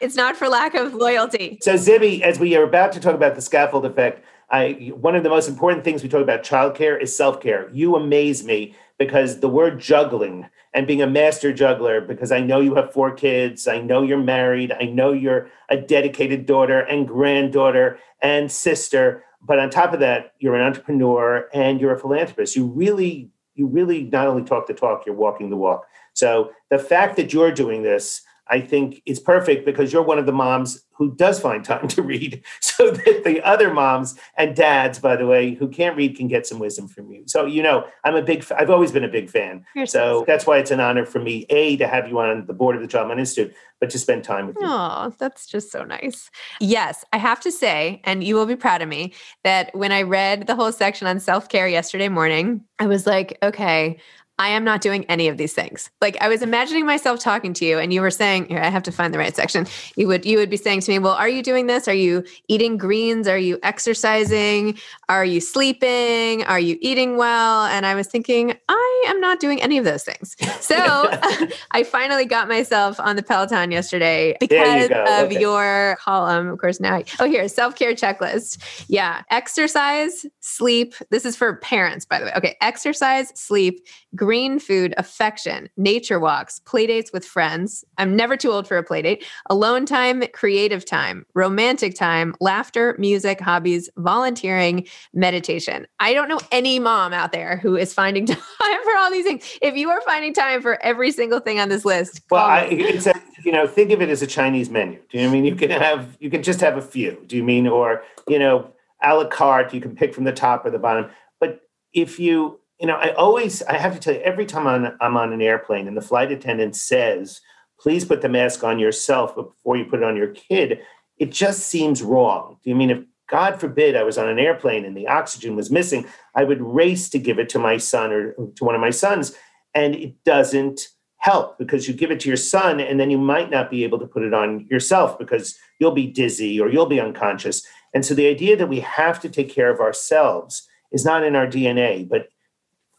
it's 0.00 0.16
not 0.16 0.36
for 0.36 0.48
lack 0.48 0.74
of 0.74 0.94
loyalty. 0.94 1.58
So 1.62 1.74
Zibby, 1.74 2.20
as 2.20 2.38
we 2.38 2.56
are 2.56 2.64
about 2.64 2.92
to 2.92 3.00
talk 3.00 3.14
about 3.14 3.34
the 3.34 3.42
scaffold 3.42 3.86
effect, 3.86 4.24
I 4.50 4.92
one 4.94 5.16
of 5.16 5.22
the 5.22 5.30
most 5.30 5.48
important 5.48 5.84
things 5.84 6.02
we 6.02 6.08
talk 6.08 6.22
about 6.22 6.42
childcare 6.42 7.00
is 7.00 7.16
self-care. 7.16 7.70
You 7.72 7.96
amaze 7.96 8.44
me 8.44 8.74
because 8.98 9.40
the 9.40 9.48
word 9.48 9.80
juggling 9.80 10.48
and 10.74 10.86
being 10.86 11.02
a 11.02 11.06
master 11.06 11.52
juggler 11.52 12.00
because 12.00 12.30
I 12.30 12.40
know 12.40 12.60
you 12.60 12.74
have 12.74 12.92
four 12.92 13.10
kids, 13.12 13.66
I 13.66 13.80
know 13.80 14.02
you're 14.02 14.18
married, 14.18 14.72
I 14.72 14.84
know 14.84 15.12
you're 15.12 15.50
a 15.68 15.76
dedicated 15.76 16.46
daughter 16.46 16.80
and 16.80 17.08
granddaughter 17.08 17.98
and 18.20 18.50
sister, 18.50 19.24
but 19.42 19.58
on 19.58 19.70
top 19.70 19.92
of 19.92 20.00
that, 20.00 20.34
you're 20.38 20.54
an 20.54 20.62
entrepreneur 20.62 21.48
and 21.52 21.80
you're 21.80 21.94
a 21.94 21.98
philanthropist. 21.98 22.54
You 22.54 22.66
really 22.66 23.30
you 23.54 23.66
really 23.66 24.04
not 24.04 24.28
only 24.28 24.44
talk 24.44 24.66
the 24.66 24.74
talk, 24.74 25.04
you're 25.04 25.14
walking 25.14 25.50
the 25.50 25.56
walk. 25.56 25.86
So 26.14 26.50
the 26.70 26.78
fact 26.78 27.16
that 27.16 27.32
you're 27.32 27.52
doing 27.52 27.82
this 27.82 28.22
I 28.48 28.60
think 28.60 29.02
is 29.06 29.18
perfect 29.18 29.64
because 29.64 29.92
you're 29.92 30.02
one 30.02 30.18
of 30.18 30.26
the 30.26 30.32
moms 30.32 30.84
who 30.90 31.14
does 31.14 31.40
find 31.40 31.64
time 31.64 31.88
to 31.88 32.02
read 32.02 32.42
so 32.60 32.90
that 32.90 33.22
the 33.24 33.40
other 33.42 33.72
moms 33.72 34.14
and 34.36 34.54
dads, 34.54 34.98
by 34.98 35.16
the 35.16 35.26
way, 35.26 35.54
who 35.54 35.68
can't 35.68 35.96
read 35.96 36.16
can 36.16 36.28
get 36.28 36.46
some 36.46 36.58
wisdom 36.58 36.86
from 36.86 37.10
you. 37.10 37.22
So, 37.26 37.46
you 37.46 37.62
know, 37.62 37.86
I'm 38.04 38.14
a 38.14 38.22
big, 38.22 38.44
I've 38.52 38.68
always 38.68 38.92
been 38.92 39.04
a 39.04 39.08
big 39.08 39.30
fan. 39.30 39.64
You're 39.74 39.86
so 39.86 40.24
that's 40.26 40.46
why 40.46 40.58
it's 40.58 40.70
an 40.70 40.80
honor 40.80 41.06
for 41.06 41.18
me, 41.18 41.46
A, 41.48 41.76
to 41.78 41.86
have 41.86 42.08
you 42.08 42.18
on 42.18 42.46
the 42.46 42.52
board 42.52 42.76
of 42.76 42.82
the 42.82 42.88
Childmind 42.88 43.20
Institute, 43.20 43.54
but 43.80 43.90
to 43.90 43.98
spend 43.98 44.22
time 44.22 44.48
with 44.48 44.56
you. 44.60 44.66
Oh, 44.66 45.14
that's 45.18 45.46
just 45.46 45.72
so 45.72 45.84
nice. 45.84 46.30
Yes, 46.60 47.04
I 47.12 47.16
have 47.16 47.40
to 47.40 47.50
say, 47.50 48.00
and 48.04 48.22
you 48.22 48.34
will 48.34 48.46
be 48.46 48.56
proud 48.56 48.82
of 48.82 48.88
me, 48.88 49.14
that 49.44 49.74
when 49.74 49.92
I 49.92 50.02
read 50.02 50.46
the 50.46 50.54
whole 50.54 50.72
section 50.72 51.06
on 51.06 51.20
self 51.20 51.48
care 51.48 51.68
yesterday 51.68 52.08
morning, 52.08 52.64
I 52.78 52.86
was 52.86 53.06
like, 53.06 53.38
okay, 53.42 53.98
I 54.38 54.48
am 54.48 54.64
not 54.64 54.80
doing 54.80 55.04
any 55.04 55.28
of 55.28 55.36
these 55.36 55.52
things. 55.52 55.90
Like 56.00 56.16
I 56.20 56.28
was 56.28 56.42
imagining 56.42 56.86
myself 56.86 57.20
talking 57.20 57.52
to 57.54 57.64
you 57.64 57.78
and 57.78 57.92
you 57.92 58.00
were 58.00 58.10
saying, 58.10 58.46
here, 58.46 58.58
I 58.58 58.70
have 58.70 58.82
to 58.84 58.92
find 58.92 59.12
the 59.12 59.18
right 59.18 59.36
section. 59.36 59.66
You 59.94 60.08
would 60.08 60.24
you 60.24 60.38
would 60.38 60.50
be 60.50 60.56
saying 60.56 60.80
to 60.80 60.90
me, 60.90 60.98
"Well, 60.98 61.12
are 61.12 61.28
you 61.28 61.42
doing 61.42 61.66
this? 61.66 61.86
Are 61.86 61.94
you 61.94 62.24
eating 62.48 62.76
greens? 62.76 63.28
Are 63.28 63.38
you 63.38 63.58
exercising? 63.62 64.78
Are 65.12 65.26
you 65.26 65.40
sleeping? 65.40 66.42
Are 66.44 66.58
you 66.58 66.78
eating 66.80 67.16
well?" 67.18 67.64
And 67.66 67.84
I 67.84 67.94
was 67.94 68.06
thinking, 68.06 68.54
I 68.68 69.04
am 69.08 69.20
not 69.20 69.40
doing 69.40 69.60
any 69.60 69.76
of 69.76 69.84
those 69.84 70.04
things. 70.04 70.36
So, 70.62 70.76
I 71.72 71.82
finally 71.82 72.24
got 72.24 72.46
myself 72.46 73.00
on 73.00 73.16
the 73.16 73.22
Peloton 73.22 73.72
yesterday 73.72 74.36
because 74.38 74.88
you 74.88 74.96
of 74.96 75.26
okay. 75.26 75.40
your 75.40 75.98
column. 76.00 76.48
Of 76.48 76.58
course, 76.58 76.78
now 76.78 76.94
I, 76.94 77.04
oh 77.18 77.24
here, 77.24 77.46
self-care 77.48 77.94
checklist. 77.94 78.58
Yeah, 78.88 79.22
exercise, 79.30 80.24
sleep. 80.40 80.94
This 81.10 81.24
is 81.24 81.36
for 81.36 81.56
parents, 81.56 82.04
by 82.04 82.20
the 82.20 82.26
way. 82.26 82.32
Okay, 82.36 82.56
exercise, 82.60 83.32
sleep, 83.34 83.84
green 84.14 84.60
food, 84.60 84.94
affection, 84.98 85.68
nature 85.76 86.20
walks, 86.20 86.60
play 86.60 86.86
dates 86.86 87.12
with 87.12 87.24
friends. 87.24 87.84
I'm 87.98 88.14
never 88.14 88.36
too 88.36 88.52
old 88.52 88.68
for 88.68 88.78
a 88.78 88.82
play 88.82 89.02
date. 89.02 89.24
Alone 89.50 89.84
time, 89.84 90.22
creative 90.32 90.84
time, 90.84 91.26
romantic 91.34 91.94
time, 91.94 92.34
laughter, 92.40 92.94
music, 92.98 93.40
hobbies, 93.40 93.90
volunteering, 93.96 94.86
meditation. 95.12 95.86
I 96.00 96.14
don't 96.14 96.28
know 96.28 96.40
any 96.50 96.78
mom 96.78 97.12
out 97.12 97.32
there 97.32 97.56
who 97.56 97.76
is 97.76 97.92
finding 97.94 98.26
time 98.26 98.38
for 98.84 98.96
all 98.96 99.10
these 99.10 99.24
things. 99.24 99.58
If 99.60 99.76
you 99.76 99.90
are 99.90 100.00
finding 100.02 100.34
time 100.34 100.62
for 100.62 100.82
every 100.82 101.12
single 101.12 101.40
thing 101.40 101.60
on 101.60 101.68
this 101.68 101.84
list, 101.84 102.20
well, 102.30 102.44
I, 102.44 102.62
it's 102.64 103.06
a, 103.06 103.14
you 103.44 103.52
know, 103.52 103.66
think 103.66 103.90
of 103.90 104.02
it 104.02 104.08
as 104.08 104.22
a 104.22 104.26
Chinese 104.26 104.70
menu. 104.70 105.00
Do 105.10 105.18
you 105.18 105.24
know 105.24 105.30
I 105.30 105.32
mean 105.32 105.44
you 105.44 105.54
can 105.54 105.70
have 105.70 106.16
you 106.20 106.30
can 106.30 106.42
just 106.42 106.60
have 106.60 106.76
a 106.76 106.82
few? 106.82 107.22
Do 107.26 107.36
you 107.36 107.44
mean 107.44 107.66
or 107.66 108.02
you 108.28 108.38
know 108.38 108.72
a 109.02 109.14
la 109.14 109.26
carte? 109.26 109.74
You 109.74 109.80
can 109.80 109.94
pick 109.94 110.14
from 110.14 110.24
the 110.24 110.32
top 110.32 110.64
or 110.64 110.70
the 110.70 110.78
bottom. 110.78 111.10
But 111.40 111.60
if 111.92 112.18
you 112.18 112.60
you 112.82 112.88
know, 112.88 112.96
I 112.96 113.12
always, 113.12 113.62
I 113.62 113.76
have 113.78 113.94
to 113.94 114.00
tell 114.00 114.12
you, 114.12 114.20
every 114.22 114.44
time 114.44 114.66
I'm, 114.66 114.96
I'm 115.00 115.16
on 115.16 115.32
an 115.32 115.40
airplane 115.40 115.86
and 115.86 115.96
the 115.96 116.02
flight 116.02 116.32
attendant 116.32 116.74
says, 116.74 117.40
please 117.78 118.04
put 118.04 118.22
the 118.22 118.28
mask 118.28 118.64
on 118.64 118.80
yourself 118.80 119.36
before 119.36 119.76
you 119.76 119.84
put 119.84 120.00
it 120.00 120.04
on 120.04 120.16
your 120.16 120.28
kid, 120.28 120.80
it 121.16 121.30
just 121.30 121.60
seems 121.68 122.02
wrong. 122.02 122.56
Do 122.64 122.70
you 122.70 122.74
mean 122.74 122.90
if 122.90 122.98
God 123.32 123.58
forbid 123.58 123.96
I 123.96 124.02
was 124.02 124.18
on 124.18 124.28
an 124.28 124.38
airplane 124.38 124.84
and 124.84 124.94
the 124.94 125.08
oxygen 125.08 125.56
was 125.56 125.70
missing, 125.70 126.06
I 126.34 126.44
would 126.44 126.60
race 126.60 127.08
to 127.08 127.18
give 127.18 127.38
it 127.38 127.48
to 127.48 127.58
my 127.58 127.78
son 127.78 128.12
or 128.12 128.32
to 128.34 128.64
one 128.64 128.74
of 128.74 128.80
my 128.82 128.90
sons. 128.90 129.34
And 129.74 129.94
it 129.94 130.22
doesn't 130.24 130.88
help 131.16 131.58
because 131.58 131.88
you 131.88 131.94
give 131.94 132.10
it 132.10 132.20
to 132.20 132.28
your 132.28 132.36
son 132.36 132.78
and 132.78 133.00
then 133.00 133.10
you 133.10 133.16
might 133.16 133.50
not 133.50 133.70
be 133.70 133.84
able 133.84 133.98
to 134.00 134.06
put 134.06 134.22
it 134.22 134.34
on 134.34 134.66
yourself 134.68 135.18
because 135.18 135.58
you'll 135.78 135.92
be 135.92 136.06
dizzy 136.06 136.60
or 136.60 136.68
you'll 136.68 136.84
be 136.84 137.00
unconscious. 137.00 137.66
And 137.94 138.04
so 138.04 138.12
the 138.12 138.28
idea 138.28 138.54
that 138.54 138.68
we 138.68 138.80
have 138.80 139.18
to 139.20 139.30
take 139.30 139.48
care 139.48 139.70
of 139.70 139.80
ourselves 139.80 140.68
is 140.90 141.06
not 141.06 141.24
in 141.24 141.34
our 141.34 141.46
DNA, 141.46 142.06
but 142.06 142.28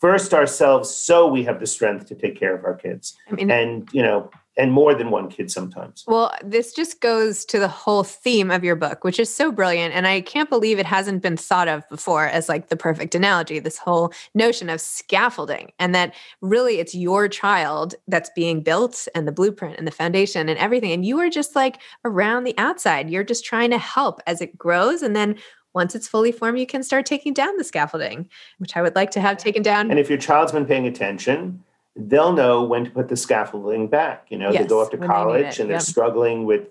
first 0.01 0.33
ourselves 0.33 0.89
so 0.89 1.27
we 1.27 1.43
have 1.43 1.59
the 1.59 1.67
strength 1.67 2.07
to 2.07 2.15
take 2.15 2.39
care 2.39 2.55
of 2.55 2.65
our 2.65 2.73
kids. 2.73 3.15
I 3.29 3.35
mean, 3.35 3.51
and, 3.51 3.87
you 3.93 4.01
know, 4.01 4.31
and 4.57 4.71
more 4.71 4.93
than 4.93 5.09
one 5.09 5.29
kid 5.29 5.49
sometimes. 5.49 6.03
Well, 6.07 6.33
this 6.43 6.73
just 6.73 7.01
goes 7.01 7.43
to 7.45 7.59
the 7.59 7.67
whole 7.67 8.03
theme 8.03 8.51
of 8.51 8.63
your 8.63 8.75
book, 8.75 9.03
which 9.03 9.19
is 9.19 9.33
so 9.33 9.51
brilliant. 9.51 9.93
And 9.95 10.05
I 10.05 10.21
can't 10.21 10.49
believe 10.49 10.77
it 10.77 10.85
hasn't 10.85 11.23
been 11.23 11.37
thought 11.37 11.67
of 11.67 11.87
before 11.89 12.27
as 12.27 12.49
like 12.49 12.69
the 12.69 12.77
perfect 12.77 13.15
analogy, 13.15 13.59
this 13.59 13.77
whole 13.77 14.13
notion 14.35 14.69
of 14.69 14.79
scaffolding, 14.79 15.71
and 15.79 15.95
that 15.95 16.13
really 16.41 16.79
it's 16.79 16.93
your 16.93 17.27
child 17.27 17.95
that's 18.07 18.29
being 18.35 18.61
built 18.61 19.07
and 19.15 19.27
the 19.27 19.31
blueprint 19.31 19.77
and 19.77 19.87
the 19.87 19.91
foundation 19.91 20.49
and 20.49 20.59
everything. 20.59 20.91
And 20.91 21.05
you 21.05 21.19
are 21.19 21.29
just 21.29 21.55
like 21.55 21.79
around 22.05 22.43
the 22.43 22.55
outside. 22.57 23.09
You're 23.09 23.23
just 23.23 23.45
trying 23.45 23.71
to 23.71 23.77
help 23.77 24.21
as 24.27 24.41
it 24.41 24.57
grows. 24.57 25.01
And 25.01 25.15
then 25.15 25.35
once 25.73 25.95
it's 25.95 26.07
fully 26.07 26.31
formed, 26.31 26.59
you 26.59 26.67
can 26.67 26.83
start 26.83 27.05
taking 27.05 27.33
down 27.33 27.57
the 27.57 27.63
scaffolding, 27.63 28.29
which 28.59 28.77
I 28.77 28.81
would 28.83 28.95
like 28.95 29.09
to 29.11 29.21
have 29.21 29.37
taken 29.37 29.63
down. 29.63 29.89
And 29.89 29.99
if 29.99 30.09
your 30.09 30.19
child's 30.19 30.51
been 30.51 30.67
paying 30.67 30.85
attention, 30.85 31.63
they'll 31.95 32.33
know 32.33 32.63
when 32.63 32.85
to 32.85 32.91
put 32.91 33.09
the 33.09 33.15
scaffolding 33.15 33.87
back. 33.87 34.27
You 34.29 34.37
know, 34.37 34.51
yes, 34.51 34.63
they 34.63 34.67
go 34.67 34.81
off 34.81 34.91
to 34.91 34.97
college 34.97 35.59
and 35.59 35.69
they're 35.69 35.79
struggling 35.79 36.45
with 36.45 36.67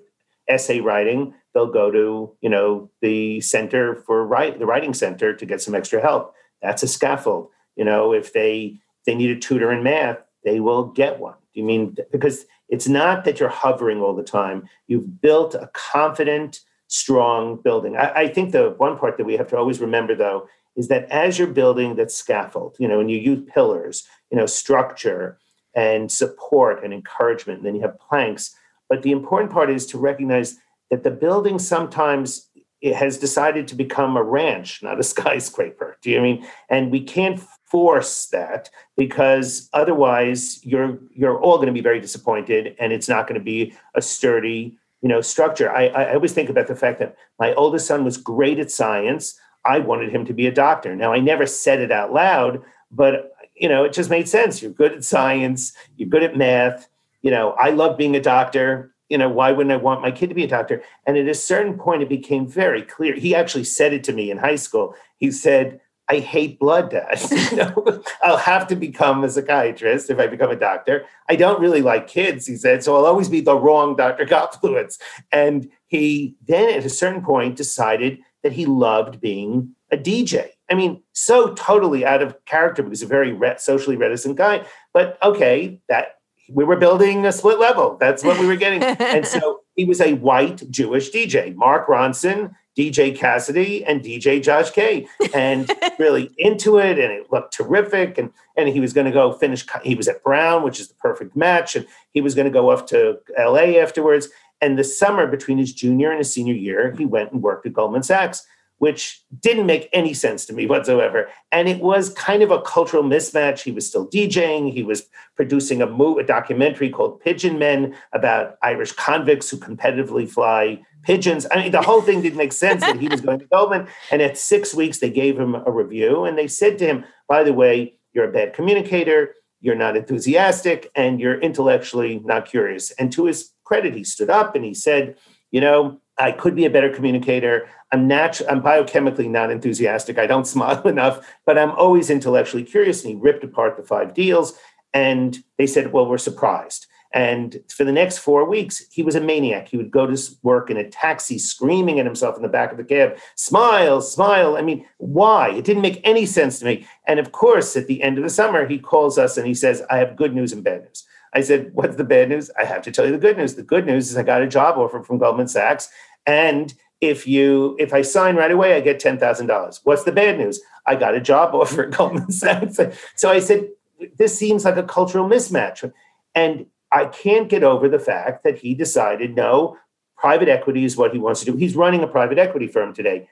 essay 0.48 0.80
writing. 0.80 1.34
They'll 1.54 1.70
go 1.70 1.90
to, 1.90 2.32
you 2.40 2.50
know, 2.50 2.90
the 3.00 3.40
center 3.40 3.96
for 4.06 4.26
write 4.26 4.58
the 4.58 4.66
writing 4.66 4.94
center 4.94 5.34
to 5.34 5.46
get 5.46 5.60
some 5.60 5.74
extra 5.74 6.00
help. 6.00 6.34
That's 6.60 6.82
a 6.82 6.88
scaffold. 6.88 7.50
You 7.76 7.84
know, 7.84 8.12
if 8.12 8.32
they 8.32 8.78
they 9.06 9.14
need 9.14 9.30
a 9.30 9.38
tutor 9.38 9.72
in 9.72 9.82
math, 9.82 10.18
they 10.44 10.60
will 10.60 10.84
get 10.84 11.18
one. 11.18 11.34
Do 11.54 11.60
you 11.60 11.66
mean 11.66 11.96
because 12.10 12.46
it's 12.72 12.88
not 12.88 13.24
that 13.24 13.38
you're 13.38 13.50
hovering 13.50 14.00
all 14.00 14.14
the 14.14 14.22
time. 14.22 14.66
You've 14.86 15.20
built 15.20 15.54
a 15.54 15.68
confident, 15.74 16.60
strong 16.88 17.56
building. 17.56 17.98
I, 17.98 18.12
I, 18.12 18.28
think 18.28 18.52
the 18.52 18.70
one 18.78 18.96
part 18.96 19.18
that 19.18 19.26
we 19.26 19.36
have 19.36 19.48
to 19.48 19.58
always 19.58 19.78
remember, 19.78 20.14
though, 20.14 20.48
is 20.74 20.88
that 20.88 21.04
as 21.10 21.38
you're 21.38 21.48
building 21.48 21.96
that 21.96 22.10
scaffold, 22.10 22.76
you 22.78 22.88
know, 22.88 22.98
and 22.98 23.10
you 23.10 23.18
use 23.18 23.46
pillars, 23.52 24.04
you 24.32 24.38
know, 24.38 24.46
structure 24.46 25.38
and 25.74 26.10
support 26.10 26.82
and 26.82 26.92
encouragement, 26.92 27.58
and 27.58 27.66
then 27.66 27.74
you 27.76 27.82
have 27.82 28.00
planks. 28.00 28.56
But 28.88 29.02
the 29.02 29.12
important 29.12 29.52
part 29.52 29.70
is 29.70 29.86
to 29.86 29.98
recognize 29.98 30.56
that 30.90 31.04
the 31.04 31.10
building 31.10 31.58
sometimes 31.58 32.48
it 32.80 32.96
has 32.96 33.16
decided 33.16 33.68
to 33.68 33.76
become 33.76 34.16
a 34.16 34.22
ranch, 34.22 34.82
not 34.82 34.98
a 34.98 35.02
skyscraper. 35.14 35.96
Do 36.02 36.10
you 36.10 36.16
know 36.16 36.22
I 36.22 36.26
mean? 36.26 36.46
And 36.68 36.90
we 36.90 37.00
can't 37.00 37.40
force 37.72 38.26
that 38.26 38.68
because 38.98 39.70
otherwise 39.72 40.60
you're 40.62 40.98
you're 41.10 41.40
all 41.40 41.56
going 41.56 41.68
to 41.68 41.72
be 41.72 41.80
very 41.80 42.00
disappointed 42.00 42.76
and 42.78 42.92
it's 42.92 43.08
not 43.08 43.26
going 43.26 43.40
to 43.40 43.44
be 43.44 43.72
a 43.94 44.02
sturdy 44.02 44.76
you 45.00 45.08
know 45.08 45.22
structure 45.22 45.72
I, 45.72 45.86
I 45.86 46.12
always 46.12 46.34
think 46.34 46.50
about 46.50 46.66
the 46.66 46.76
fact 46.76 46.98
that 46.98 47.16
my 47.38 47.54
oldest 47.54 47.86
son 47.86 48.04
was 48.04 48.18
great 48.18 48.58
at 48.58 48.70
science 48.70 49.40
i 49.64 49.78
wanted 49.78 50.14
him 50.14 50.26
to 50.26 50.34
be 50.34 50.46
a 50.46 50.52
doctor 50.52 50.94
now 50.94 51.14
i 51.14 51.18
never 51.18 51.46
said 51.46 51.80
it 51.80 51.90
out 51.90 52.12
loud 52.12 52.60
but 52.90 53.31
you 53.62 53.68
know 53.68 53.84
it 53.84 53.92
just 53.92 54.10
made 54.10 54.28
sense 54.28 54.60
you're 54.60 54.72
good 54.72 54.92
at 54.92 55.04
science 55.04 55.72
you're 55.96 56.08
good 56.08 56.24
at 56.24 56.36
math 56.36 56.88
you 57.22 57.30
know 57.30 57.52
i 57.52 57.70
love 57.70 57.96
being 57.96 58.16
a 58.16 58.20
doctor 58.20 58.92
you 59.08 59.16
know 59.16 59.28
why 59.28 59.52
wouldn't 59.52 59.72
i 59.72 59.76
want 59.76 60.02
my 60.02 60.10
kid 60.10 60.28
to 60.28 60.34
be 60.34 60.44
a 60.44 60.48
doctor 60.48 60.82
and 61.06 61.16
at 61.16 61.28
a 61.28 61.34
certain 61.34 61.78
point 61.78 62.02
it 62.02 62.08
became 62.08 62.46
very 62.46 62.82
clear 62.82 63.14
he 63.14 63.34
actually 63.34 63.64
said 63.64 63.92
it 63.92 64.04
to 64.04 64.12
me 64.12 64.30
in 64.30 64.36
high 64.36 64.56
school 64.56 64.94
he 65.16 65.30
said 65.30 65.80
I 66.08 66.18
hate 66.18 66.58
blood 66.58 66.90
tests. 66.90 67.30
you 67.52 67.58
know, 67.58 68.02
I'll 68.22 68.36
have 68.36 68.66
to 68.66 68.76
become 68.76 69.22
a 69.24 69.30
psychiatrist 69.30 70.10
if 70.10 70.18
I 70.18 70.26
become 70.26 70.50
a 70.50 70.56
doctor. 70.56 71.06
I 71.28 71.36
don't 71.36 71.60
really 71.60 71.80
like 71.80 72.06
kids, 72.06 72.46
he 72.46 72.56
said, 72.56 72.82
so 72.82 72.96
I'll 72.96 73.06
always 73.06 73.30
be 73.30 73.40
the 73.40 73.56
wrong 73.56 73.96
Dr. 73.96 74.26
Gottfluence. 74.26 74.98
And 75.30 75.70
he 75.86 76.34
then 76.46 76.74
at 76.76 76.84
a 76.84 76.90
certain 76.90 77.22
point 77.22 77.56
decided 77.56 78.18
that 78.42 78.52
he 78.52 78.66
loved 78.66 79.20
being 79.20 79.74
a 79.90 79.96
DJ. 79.96 80.50
I 80.72 80.74
mean, 80.74 81.02
so 81.12 81.52
totally 81.52 82.06
out 82.06 82.22
of 82.22 82.42
character 82.46 82.82
because 82.82 83.00
he's 83.00 83.06
a 83.06 83.08
very 83.08 83.30
re- 83.30 83.58
socially 83.58 83.96
reticent 83.96 84.36
guy. 84.36 84.64
But 84.94 85.18
okay, 85.22 85.78
that 85.90 86.20
we 86.50 86.64
were 86.64 86.76
building 86.76 87.26
a 87.26 87.32
split 87.32 87.60
level. 87.60 87.98
That's 88.00 88.24
what 88.24 88.40
we 88.40 88.46
were 88.46 88.56
getting. 88.56 88.82
and 88.82 89.26
so 89.26 89.60
he 89.76 89.84
was 89.84 90.00
a 90.00 90.14
white 90.14 90.62
Jewish 90.70 91.10
DJ, 91.10 91.54
Mark 91.54 91.88
Ronson, 91.88 92.54
DJ 92.76 93.14
Cassidy, 93.14 93.84
and 93.84 94.00
DJ 94.00 94.42
Josh 94.42 94.70
K. 94.70 95.06
And 95.34 95.70
really 95.98 96.30
into 96.38 96.78
it. 96.78 96.98
And 96.98 97.12
it 97.12 97.30
looked 97.30 97.52
terrific. 97.52 98.16
And, 98.16 98.32
and 98.56 98.70
he 98.70 98.80
was 98.80 98.94
going 98.94 99.06
to 99.06 99.12
go 99.12 99.34
finish, 99.34 99.66
he 99.82 99.94
was 99.94 100.08
at 100.08 100.24
Brown, 100.24 100.62
which 100.62 100.80
is 100.80 100.88
the 100.88 100.94
perfect 100.94 101.36
match. 101.36 101.76
And 101.76 101.86
he 102.12 102.22
was 102.22 102.34
going 102.34 102.46
to 102.46 102.50
go 102.50 102.70
off 102.70 102.86
to 102.86 103.18
LA 103.38 103.78
afterwards. 103.78 104.28
And 104.62 104.78
the 104.78 104.84
summer 104.84 105.26
between 105.26 105.58
his 105.58 105.74
junior 105.74 106.08
and 106.08 106.18
his 106.18 106.32
senior 106.32 106.54
year, 106.54 106.94
he 106.96 107.04
went 107.04 107.30
and 107.30 107.42
worked 107.42 107.66
at 107.66 107.74
Goldman 107.74 108.04
Sachs 108.04 108.46
which 108.82 109.22
didn't 109.38 109.66
make 109.66 109.88
any 109.92 110.12
sense 110.12 110.44
to 110.44 110.52
me 110.52 110.66
whatsoever. 110.66 111.28
And 111.52 111.68
it 111.68 111.78
was 111.78 112.10
kind 112.14 112.42
of 112.42 112.50
a 112.50 112.60
cultural 112.62 113.04
mismatch. 113.04 113.60
He 113.60 113.70
was 113.70 113.86
still 113.86 114.10
DJing. 114.10 114.72
He 114.72 114.82
was 114.82 115.04
producing 115.36 115.80
a, 115.80 115.86
mo- 115.86 116.18
a 116.18 116.24
documentary 116.24 116.90
called 116.90 117.20
Pigeon 117.20 117.60
Men 117.60 117.94
about 118.12 118.56
Irish 118.60 118.90
convicts 118.90 119.48
who 119.48 119.56
competitively 119.56 120.28
fly 120.28 120.82
pigeons. 121.04 121.46
I 121.52 121.62
mean, 121.62 121.70
the 121.70 121.80
whole 121.80 122.02
thing 122.02 122.22
didn't 122.22 122.38
make 122.38 122.52
sense 122.52 122.80
that 122.80 122.98
he 122.98 123.06
was 123.06 123.20
going 123.20 123.38
to 123.38 123.46
Goldman. 123.46 123.86
And 124.10 124.20
at 124.20 124.36
six 124.36 124.74
weeks, 124.74 124.98
they 124.98 125.10
gave 125.10 125.38
him 125.38 125.54
a 125.54 125.70
review 125.70 126.24
and 126.24 126.36
they 126.36 126.48
said 126.48 126.76
to 126.78 126.84
him, 126.84 127.04
by 127.28 127.44
the 127.44 127.52
way, 127.52 127.94
you're 128.12 128.28
a 128.28 128.32
bad 128.32 128.52
communicator, 128.52 129.36
you're 129.60 129.76
not 129.76 129.96
enthusiastic, 129.96 130.90
and 130.96 131.20
you're 131.20 131.40
intellectually 131.40 132.18
not 132.24 132.46
curious. 132.46 132.90
And 132.90 133.12
to 133.12 133.26
his 133.26 133.52
credit, 133.62 133.94
he 133.94 134.02
stood 134.02 134.28
up 134.28 134.56
and 134.56 134.64
he 134.64 134.74
said, 134.74 135.14
you 135.52 135.60
know, 135.60 136.00
I 136.22 136.30
could 136.30 136.54
be 136.54 136.64
a 136.64 136.70
better 136.70 136.88
communicator. 136.88 137.68
I'm 137.90 138.06
natural. 138.06 138.48
I'm 138.48 138.62
biochemically 138.62 139.28
not 139.28 139.50
enthusiastic. 139.50 140.18
I 140.18 140.26
don't 140.26 140.46
smile 140.56 140.86
enough, 140.86 141.28
but 141.44 141.58
I'm 141.58 141.72
always 141.72 142.10
intellectually 142.10 142.62
curious. 142.62 143.02
And 143.02 143.14
he 143.14 143.20
ripped 143.20 143.44
apart 143.44 143.76
the 143.76 143.82
five 143.82 144.14
deals, 144.14 144.56
and 144.94 145.42
they 145.58 145.66
said, 145.66 145.92
"Well, 145.92 146.06
we're 146.06 146.18
surprised." 146.18 146.86
And 147.14 147.60
for 147.68 147.84
the 147.84 147.92
next 147.92 148.18
four 148.18 148.48
weeks, 148.48 148.86
he 148.90 149.02
was 149.02 149.14
a 149.14 149.20
maniac. 149.20 149.68
He 149.68 149.76
would 149.76 149.90
go 149.90 150.06
to 150.06 150.16
work 150.42 150.70
in 150.70 150.78
a 150.78 150.88
taxi, 150.88 151.38
screaming 151.38 152.00
at 152.00 152.06
himself 152.06 152.36
in 152.36 152.42
the 152.42 152.48
back 152.48 152.70
of 152.70 152.78
the 152.78 152.84
cab, 152.84 153.16
"Smile, 153.34 154.00
smile!" 154.00 154.56
I 154.56 154.62
mean, 154.62 154.86
why? 154.98 155.50
It 155.50 155.64
didn't 155.64 155.82
make 155.82 156.00
any 156.04 156.24
sense 156.24 156.60
to 156.60 156.64
me. 156.64 156.86
And 157.06 157.18
of 157.18 157.32
course, 157.32 157.76
at 157.76 157.88
the 157.88 158.00
end 158.00 158.16
of 158.16 158.24
the 158.24 158.30
summer, 158.30 158.66
he 158.66 158.78
calls 158.78 159.18
us 159.18 159.36
and 159.36 159.46
he 159.46 159.54
says, 159.54 159.82
"I 159.90 159.98
have 159.98 160.16
good 160.16 160.34
news 160.34 160.52
and 160.52 160.62
bad 160.62 160.84
news." 160.84 161.04
I 161.34 161.40
said, 161.40 161.70
What's 161.72 161.96
the 161.96 162.04
bad 162.04 162.28
news? 162.28 162.50
I 162.58 162.64
have 162.64 162.82
to 162.82 162.92
tell 162.92 163.06
you 163.06 163.12
the 163.12 163.18
good 163.18 163.38
news. 163.38 163.54
The 163.54 163.62
good 163.62 163.86
news 163.86 164.10
is 164.10 164.16
I 164.16 164.22
got 164.22 164.42
a 164.42 164.46
job 164.46 164.78
offer 164.78 165.02
from 165.02 165.18
Goldman 165.18 165.48
Sachs. 165.48 165.88
And 166.26 166.72
if 167.00 167.26
you 167.26 167.76
if 167.78 167.92
I 167.92 168.02
sign 168.02 168.36
right 168.36 168.50
away, 168.50 168.74
I 168.74 168.80
get 168.80 169.00
ten 169.00 169.18
thousand 169.18 169.48
dollars. 169.48 169.80
What's 169.84 170.04
the 170.04 170.12
bad 170.12 170.38
news? 170.38 170.60
I 170.86 170.96
got 170.96 171.14
a 171.14 171.20
job 171.20 171.54
offer 171.54 171.84
at 171.84 171.90
Goldman 171.90 172.30
Sachs. 172.30 172.78
So 173.16 173.30
I 173.30 173.40
said, 173.40 173.68
this 174.16 174.38
seems 174.38 174.64
like 174.64 174.76
a 174.76 174.82
cultural 174.82 175.28
mismatch. 175.28 175.90
And 176.34 176.66
I 176.90 177.06
can't 177.06 177.48
get 177.48 177.64
over 177.64 177.88
the 177.88 177.98
fact 177.98 178.44
that 178.44 178.58
he 178.58 178.74
decided, 178.74 179.34
no, 179.34 179.76
private 180.16 180.48
equity 180.48 180.84
is 180.84 180.96
what 180.96 181.12
he 181.12 181.18
wants 181.18 181.40
to 181.40 181.46
do. 181.46 181.56
He's 181.56 181.74
running 181.74 182.02
a 182.02 182.06
private 182.06 182.38
equity 182.38 182.66
firm 182.66 182.94
today. 182.94 183.28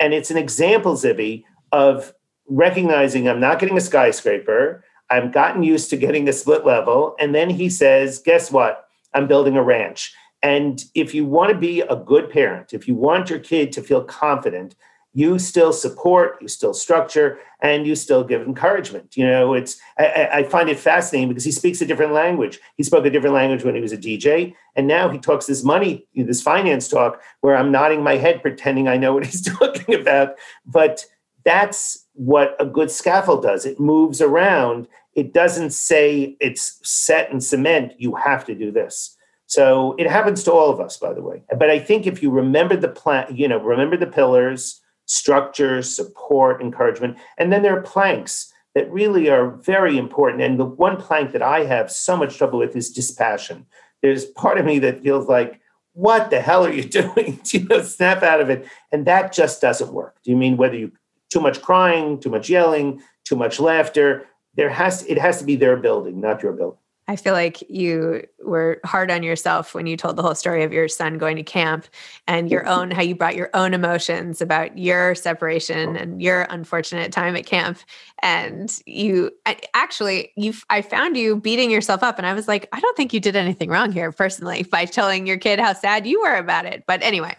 And 0.00 0.12
it's 0.12 0.30
an 0.30 0.36
example, 0.36 0.94
Zibby, 0.94 1.44
of 1.72 2.12
recognizing 2.48 3.28
I'm 3.28 3.40
not 3.40 3.58
getting 3.58 3.76
a 3.76 3.80
skyscraper. 3.80 4.84
I've 5.10 5.32
gotten 5.32 5.62
used 5.62 5.90
to 5.90 5.96
getting 5.96 6.28
a 6.28 6.32
split 6.32 6.66
level. 6.66 7.14
And 7.20 7.34
then 7.34 7.50
he 7.50 7.70
says, 7.70 8.18
guess 8.18 8.50
what? 8.50 8.88
I'm 9.14 9.28
building 9.28 9.56
a 9.56 9.62
ranch. 9.62 10.12
And 10.44 10.84
if 10.94 11.14
you 11.14 11.24
want 11.24 11.52
to 11.52 11.58
be 11.58 11.80
a 11.80 11.96
good 11.96 12.28
parent, 12.28 12.74
if 12.74 12.86
you 12.86 12.94
want 12.94 13.30
your 13.30 13.38
kid 13.38 13.72
to 13.72 13.82
feel 13.82 14.04
confident, 14.04 14.76
you 15.14 15.38
still 15.38 15.72
support, 15.72 16.36
you 16.42 16.48
still 16.48 16.74
structure, 16.74 17.38
and 17.60 17.86
you 17.86 17.96
still 17.96 18.22
give 18.22 18.42
encouragement. 18.42 19.16
You 19.16 19.26
know, 19.26 19.54
it's 19.54 19.80
I, 19.96 20.28
I, 20.32 20.42
find 20.42 20.68
it 20.68 20.78
fascinating 20.78 21.28
because 21.28 21.44
he 21.44 21.50
speaks 21.50 21.80
a 21.80 21.86
different 21.86 22.12
language. 22.12 22.58
He 22.76 22.82
spoke 22.82 23.06
a 23.06 23.10
different 23.10 23.34
language 23.34 23.64
when 23.64 23.74
he 23.74 23.80
was 23.80 23.92
a 23.92 23.96
DJ, 23.96 24.54
and 24.76 24.86
now 24.86 25.08
he 25.08 25.18
talks 25.18 25.46
this 25.46 25.64
money, 25.64 26.06
this 26.14 26.42
finance 26.42 26.88
talk, 26.88 27.22
where 27.40 27.56
I'm 27.56 27.72
nodding 27.72 28.02
my 28.02 28.16
head, 28.16 28.42
pretending 28.42 28.86
I 28.86 28.98
know 28.98 29.14
what 29.14 29.24
he's 29.30 29.40
talking 29.40 29.94
about. 29.94 30.34
But 30.66 31.06
that's 31.44 32.04
what 32.12 32.54
a 32.60 32.66
good 32.66 32.90
scaffold 32.90 33.44
does. 33.44 33.64
It 33.64 33.80
moves 33.80 34.20
around. 34.20 34.88
It 35.14 35.32
doesn't 35.32 35.70
say 35.70 36.36
it's 36.38 36.80
set 36.82 37.30
in 37.30 37.40
cement. 37.40 37.94
You 37.96 38.16
have 38.16 38.44
to 38.44 38.54
do 38.54 38.70
this. 38.70 39.13
So 39.54 39.94
it 40.00 40.10
happens 40.10 40.42
to 40.42 40.52
all 40.52 40.68
of 40.68 40.80
us, 40.80 40.96
by 40.96 41.12
the 41.12 41.22
way. 41.22 41.44
But 41.56 41.70
I 41.70 41.78
think 41.78 42.08
if 42.08 42.20
you 42.24 42.30
remember 42.32 42.76
the 42.76 42.88
plan, 42.88 43.26
you 43.32 43.46
know, 43.46 43.58
remember 43.58 43.96
the 43.96 44.08
pillars, 44.08 44.80
structure, 45.06 45.80
support, 45.80 46.60
encouragement, 46.60 47.18
and 47.38 47.52
then 47.52 47.62
there 47.62 47.78
are 47.78 47.82
planks 47.82 48.52
that 48.74 48.90
really 48.90 49.30
are 49.30 49.50
very 49.50 49.96
important. 49.96 50.42
And 50.42 50.58
the 50.58 50.64
one 50.64 50.96
plank 50.96 51.30
that 51.30 51.40
I 51.40 51.66
have 51.66 51.92
so 51.92 52.16
much 52.16 52.36
trouble 52.36 52.58
with 52.58 52.74
is 52.74 52.90
dispassion. 52.90 53.64
There's 54.02 54.24
part 54.24 54.58
of 54.58 54.66
me 54.66 54.80
that 54.80 55.04
feels 55.04 55.28
like, 55.28 55.60
what 55.92 56.30
the 56.30 56.40
hell 56.40 56.66
are 56.66 56.72
you 56.72 56.82
doing? 57.00 57.38
you 57.52 57.62
know, 57.68 57.80
snap 57.82 58.24
out 58.24 58.40
of 58.40 58.50
it. 58.50 58.66
And 58.90 59.06
that 59.06 59.32
just 59.32 59.60
doesn't 59.60 59.92
work. 59.92 60.16
Do 60.24 60.32
you 60.32 60.36
mean 60.36 60.56
whether 60.56 60.76
you 60.76 60.90
too 61.30 61.40
much 61.40 61.62
crying, 61.62 62.18
too 62.18 62.30
much 62.30 62.48
yelling, 62.50 63.02
too 63.22 63.36
much 63.36 63.60
laughter? 63.60 64.26
There 64.56 64.70
has 64.70 65.04
it 65.06 65.18
has 65.18 65.38
to 65.38 65.44
be 65.44 65.54
their 65.54 65.76
building, 65.76 66.20
not 66.20 66.42
your 66.42 66.54
building. 66.54 66.78
I 67.06 67.16
feel 67.16 67.34
like 67.34 67.62
you 67.68 68.24
were 68.42 68.80
hard 68.84 69.10
on 69.10 69.22
yourself 69.22 69.74
when 69.74 69.86
you 69.86 69.96
told 69.96 70.16
the 70.16 70.22
whole 70.22 70.34
story 70.34 70.62
of 70.62 70.72
your 70.72 70.88
son 70.88 71.18
going 71.18 71.36
to 71.36 71.42
camp 71.42 71.86
and 72.26 72.50
your 72.50 72.66
own, 72.66 72.90
how 72.90 73.02
you 73.02 73.14
brought 73.14 73.36
your 73.36 73.50
own 73.52 73.74
emotions 73.74 74.40
about 74.40 74.78
your 74.78 75.14
separation 75.14 75.96
and 75.96 76.22
your 76.22 76.46
unfortunate 76.48 77.12
time 77.12 77.36
at 77.36 77.44
camp. 77.44 77.78
And 78.22 78.72
you 78.86 79.32
actually, 79.74 80.32
you, 80.36 80.54
I 80.70 80.80
found 80.80 81.16
you 81.18 81.36
beating 81.36 81.70
yourself 81.70 82.02
up. 82.02 82.16
And 82.16 82.26
I 82.26 82.32
was 82.32 82.48
like, 82.48 82.68
I 82.72 82.80
don't 82.80 82.96
think 82.96 83.12
you 83.12 83.20
did 83.20 83.36
anything 83.36 83.68
wrong 83.68 83.92
here 83.92 84.10
personally 84.10 84.62
by 84.70 84.86
telling 84.86 85.26
your 85.26 85.36
kid 85.36 85.58
how 85.58 85.74
sad 85.74 86.06
you 86.06 86.22
were 86.22 86.36
about 86.36 86.64
it. 86.64 86.84
But 86.86 87.02
anyway. 87.02 87.36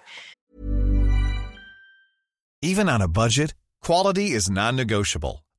Even 2.61 2.87
on 2.89 3.01
a 3.01 3.07
budget, 3.07 3.53
quality 3.81 4.31
is 4.31 4.49
non 4.49 4.75
negotiable. 4.75 5.44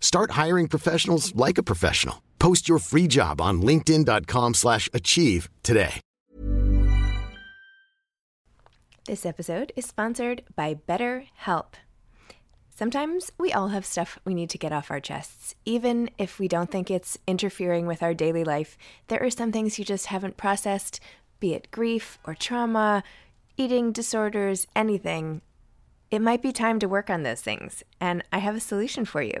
Start 0.00 0.30
hiring 0.30 0.68
professionals 0.68 1.36
like 1.36 1.58
a 1.58 1.62
professional. 1.62 2.22
Post 2.38 2.68
your 2.68 2.78
free 2.78 3.06
job 3.06 3.40
on 3.40 3.60
linkedin.com 3.60 4.54
slash 4.54 4.88
achieve 4.94 5.50
today. 5.62 6.00
This 9.06 9.24
episode 9.24 9.72
is 9.76 9.86
sponsored 9.86 10.42
by 10.56 10.74
BetterHelp. 10.74 11.74
Sometimes 12.74 13.30
we 13.38 13.52
all 13.52 13.68
have 13.68 13.86
stuff 13.86 14.18
we 14.24 14.34
need 14.34 14.50
to 14.50 14.58
get 14.58 14.72
off 14.72 14.90
our 14.90 14.98
chests. 14.98 15.54
Even 15.64 16.10
if 16.18 16.40
we 16.40 16.48
don't 16.48 16.70
think 16.70 16.90
it's 16.90 17.16
interfering 17.26 17.86
with 17.86 18.02
our 18.02 18.14
daily 18.14 18.42
life, 18.42 18.76
there 19.06 19.22
are 19.22 19.30
some 19.30 19.52
things 19.52 19.78
you 19.78 19.84
just 19.84 20.06
haven't 20.06 20.36
processed, 20.36 20.98
be 21.38 21.54
it 21.54 21.70
grief 21.70 22.18
or 22.24 22.34
trauma, 22.34 23.04
eating 23.56 23.92
disorders, 23.92 24.66
anything. 24.74 25.40
It 26.10 26.20
might 26.20 26.42
be 26.42 26.52
time 26.52 26.80
to 26.80 26.88
work 26.88 27.08
on 27.08 27.22
those 27.22 27.40
things, 27.40 27.82
and 28.00 28.24
I 28.32 28.38
have 28.38 28.56
a 28.56 28.60
solution 28.60 29.04
for 29.04 29.22
you. 29.22 29.40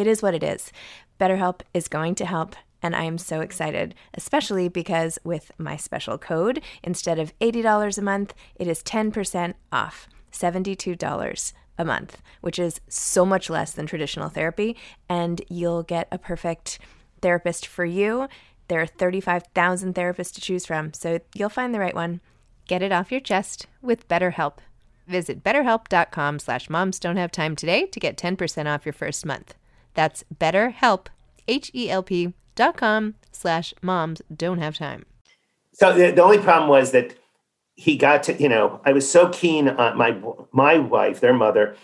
it 0.00 0.06
is 0.06 0.22
what 0.22 0.34
it 0.34 0.42
is. 0.42 0.72
BetterHelp 1.20 1.60
is 1.74 1.86
going 1.86 2.14
to 2.16 2.24
help. 2.24 2.56
And 2.82 2.96
I 2.96 3.04
am 3.04 3.18
so 3.18 3.42
excited, 3.42 3.94
especially 4.14 4.68
because 4.70 5.18
with 5.22 5.52
my 5.58 5.76
special 5.76 6.16
code, 6.16 6.62
instead 6.82 7.18
of 7.18 7.38
$80 7.40 7.98
a 7.98 8.02
month, 8.02 8.32
it 8.54 8.66
is 8.66 8.82
10% 8.82 9.52
off, 9.70 10.08
$72 10.32 11.52
a 11.76 11.84
month, 11.84 12.22
which 12.40 12.58
is 12.58 12.80
so 12.88 13.26
much 13.26 13.50
less 13.50 13.72
than 13.72 13.84
traditional 13.84 14.30
therapy. 14.30 14.74
And 15.10 15.42
you'll 15.50 15.82
get 15.82 16.08
a 16.10 16.16
perfect 16.16 16.78
therapist 17.20 17.66
for 17.66 17.84
you. 17.84 18.26
There 18.68 18.80
are 18.80 18.86
35,000 18.86 19.94
therapists 19.94 20.32
to 20.36 20.40
choose 20.40 20.64
from, 20.64 20.94
so 20.94 21.18
you'll 21.34 21.50
find 21.50 21.74
the 21.74 21.80
right 21.80 21.94
one. 21.94 22.22
Get 22.66 22.80
it 22.80 22.92
off 22.92 23.12
your 23.12 23.20
chest 23.20 23.66
with 23.82 24.08
BetterHelp. 24.08 24.54
Visit 25.06 25.44
betterhelp.com 25.44 26.38
slash 26.38 26.70
moms 26.70 26.98
don't 26.98 27.18
have 27.18 27.32
time 27.32 27.54
today 27.56 27.84
to 27.84 28.00
get 28.00 28.16
10% 28.16 28.72
off 28.72 28.86
your 28.86 28.94
first 28.94 29.26
month. 29.26 29.54
That's 29.94 30.24
betterhelp, 30.34 31.06
H-E-L-P 31.48 32.32
dot 32.54 32.76
com 32.76 33.14
slash 33.32 33.74
moms 33.82 34.22
don't 34.34 34.58
have 34.58 34.76
time. 34.76 35.06
So 35.72 35.92
the, 35.92 36.10
the 36.10 36.22
only 36.22 36.38
problem 36.38 36.68
was 36.68 36.92
that 36.92 37.16
he 37.74 37.96
got 37.96 38.22
to, 38.24 38.40
you 38.40 38.48
know, 38.48 38.80
I 38.84 38.92
was 38.92 39.10
so 39.10 39.28
keen 39.30 39.68
on 39.68 39.96
my, 39.96 40.16
my 40.52 40.78
wife, 40.78 41.20
their 41.20 41.32
mother, 41.32 41.76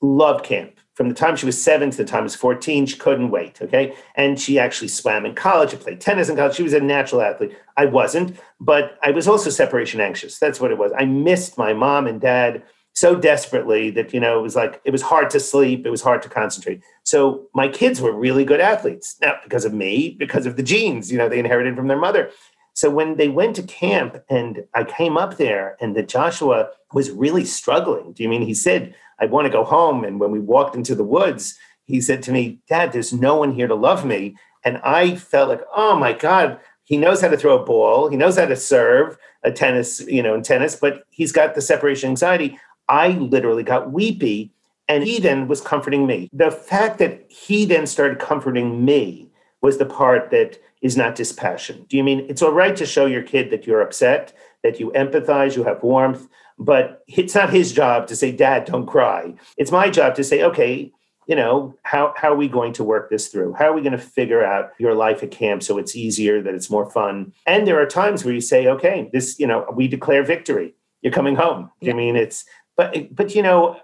loved 0.00 0.44
camp 0.44 0.80
from 1.00 1.08
the 1.08 1.14
time 1.14 1.34
she 1.34 1.46
was 1.46 1.58
seven 1.58 1.90
to 1.90 1.96
the 1.96 2.04
time 2.04 2.24
she 2.24 2.24
was 2.24 2.34
14, 2.34 2.84
she 2.84 2.98
couldn't 2.98 3.30
wait. 3.30 3.62
Okay. 3.62 3.96
And 4.16 4.38
she 4.38 4.58
actually 4.58 4.88
swam 4.88 5.24
in 5.24 5.34
college 5.34 5.72
and 5.72 5.80
played 5.80 5.98
tennis 5.98 6.28
in 6.28 6.36
college. 6.36 6.56
She 6.56 6.62
was 6.62 6.74
a 6.74 6.80
natural 6.80 7.22
athlete. 7.22 7.56
I 7.78 7.86
wasn't, 7.86 8.38
but 8.60 8.98
I 9.02 9.10
was 9.10 9.26
also 9.26 9.48
separation 9.48 10.02
anxious. 10.02 10.38
That's 10.38 10.60
what 10.60 10.70
it 10.70 10.76
was. 10.76 10.92
I 10.94 11.06
missed 11.06 11.56
my 11.56 11.72
mom 11.72 12.06
and 12.06 12.20
dad 12.20 12.64
so 13.00 13.14
desperately 13.14 13.88
that, 13.88 14.12
you 14.12 14.20
know, 14.20 14.38
it 14.38 14.42
was 14.42 14.54
like, 14.54 14.78
it 14.84 14.90
was 14.90 15.00
hard 15.00 15.30
to 15.30 15.40
sleep. 15.40 15.86
It 15.86 15.90
was 15.90 16.02
hard 16.02 16.20
to 16.20 16.28
concentrate. 16.28 16.82
So 17.02 17.48
my 17.54 17.66
kids 17.66 17.98
were 18.02 18.12
really 18.12 18.44
good 18.44 18.60
athletes. 18.60 19.16
Now, 19.22 19.36
because 19.42 19.64
of 19.64 19.72
me, 19.72 20.16
because 20.18 20.44
of 20.44 20.56
the 20.56 20.62
genes, 20.62 21.10
you 21.10 21.16
know, 21.16 21.26
they 21.26 21.38
inherited 21.38 21.76
from 21.76 21.88
their 21.88 21.98
mother. 21.98 22.30
So 22.74 22.90
when 22.90 23.16
they 23.16 23.28
went 23.28 23.56
to 23.56 23.62
camp 23.62 24.22
and 24.28 24.64
I 24.74 24.84
came 24.84 25.16
up 25.16 25.38
there 25.38 25.78
and 25.80 25.96
that 25.96 26.08
Joshua 26.08 26.68
was 26.92 27.10
really 27.10 27.46
struggling, 27.46 28.12
do 28.12 28.22
you 28.22 28.28
mean 28.28 28.42
he 28.42 28.52
said, 28.52 28.94
I 29.18 29.24
want 29.24 29.46
to 29.46 29.50
go 29.50 29.64
home. 29.64 30.04
And 30.04 30.20
when 30.20 30.30
we 30.30 30.38
walked 30.38 30.76
into 30.76 30.94
the 30.94 31.02
woods, 31.02 31.58
he 31.84 32.02
said 32.02 32.22
to 32.24 32.32
me, 32.32 32.60
Dad, 32.68 32.92
there's 32.92 33.14
no 33.14 33.34
one 33.34 33.54
here 33.54 33.66
to 33.66 33.74
love 33.74 34.04
me. 34.04 34.36
And 34.62 34.76
I 34.84 35.16
felt 35.16 35.48
like, 35.48 35.62
oh 35.74 35.96
my 35.96 36.12
God, 36.12 36.60
he 36.84 36.98
knows 36.98 37.22
how 37.22 37.28
to 37.28 37.38
throw 37.38 37.56
a 37.56 37.64
ball. 37.64 38.10
He 38.10 38.16
knows 38.18 38.36
how 38.36 38.44
to 38.44 38.56
serve 38.56 39.16
a 39.42 39.50
tennis, 39.50 40.00
you 40.00 40.22
know, 40.22 40.34
in 40.34 40.42
tennis, 40.42 40.76
but 40.76 41.04
he's 41.08 41.32
got 41.32 41.54
the 41.54 41.62
separation 41.62 42.10
anxiety. 42.10 42.58
I 42.90 43.08
literally 43.12 43.62
got 43.62 43.92
weepy. 43.92 44.52
And 44.88 45.04
he 45.04 45.20
then 45.20 45.46
was 45.46 45.60
comforting 45.60 46.04
me. 46.04 46.28
The 46.32 46.50
fact 46.50 46.98
that 46.98 47.30
he 47.30 47.64
then 47.64 47.86
started 47.86 48.18
comforting 48.18 48.84
me 48.84 49.30
was 49.62 49.78
the 49.78 49.86
part 49.86 50.32
that 50.32 50.58
is 50.82 50.96
not 50.96 51.14
dispassion. 51.14 51.86
Do 51.88 51.96
you 51.96 52.02
mean 52.02 52.26
it's 52.28 52.42
all 52.42 52.50
right 52.50 52.74
to 52.74 52.84
show 52.84 53.06
your 53.06 53.22
kid 53.22 53.50
that 53.50 53.68
you're 53.68 53.82
upset, 53.82 54.32
that 54.64 54.80
you 54.80 54.90
empathize, 54.96 55.54
you 55.54 55.62
have 55.62 55.84
warmth, 55.84 56.26
but 56.58 57.04
it's 57.06 57.36
not 57.36 57.50
his 57.52 57.72
job 57.72 58.08
to 58.08 58.16
say, 58.16 58.32
Dad, 58.32 58.64
don't 58.64 58.86
cry. 58.86 59.34
It's 59.56 59.70
my 59.70 59.90
job 59.90 60.16
to 60.16 60.24
say, 60.24 60.42
okay, 60.42 60.90
you 61.28 61.36
know, 61.36 61.76
how, 61.84 62.12
how 62.16 62.32
are 62.32 62.36
we 62.36 62.48
going 62.48 62.72
to 62.72 62.82
work 62.82 63.10
this 63.10 63.28
through? 63.28 63.52
How 63.52 63.66
are 63.66 63.72
we 63.72 63.82
going 63.82 63.92
to 63.92 63.98
figure 63.98 64.44
out 64.44 64.72
your 64.78 64.94
life 64.94 65.22
at 65.22 65.30
camp 65.30 65.62
so 65.62 65.78
it's 65.78 65.94
easier, 65.94 66.42
that 66.42 66.54
it's 66.54 66.68
more 66.68 66.90
fun? 66.90 67.32
And 67.46 67.64
there 67.64 67.80
are 67.80 67.86
times 67.86 68.24
where 68.24 68.34
you 68.34 68.40
say, 68.40 68.66
okay, 68.66 69.08
this, 69.12 69.38
you 69.38 69.46
know, 69.46 69.66
we 69.72 69.86
declare 69.86 70.24
victory. 70.24 70.74
You're 71.02 71.12
coming 71.12 71.36
home. 71.36 71.70
Yeah. 71.80 71.92
I 71.92 71.94
mean, 71.94 72.16
it's, 72.16 72.44
but, 72.80 73.14
but, 73.14 73.34
you 73.34 73.42
know, 73.42 73.78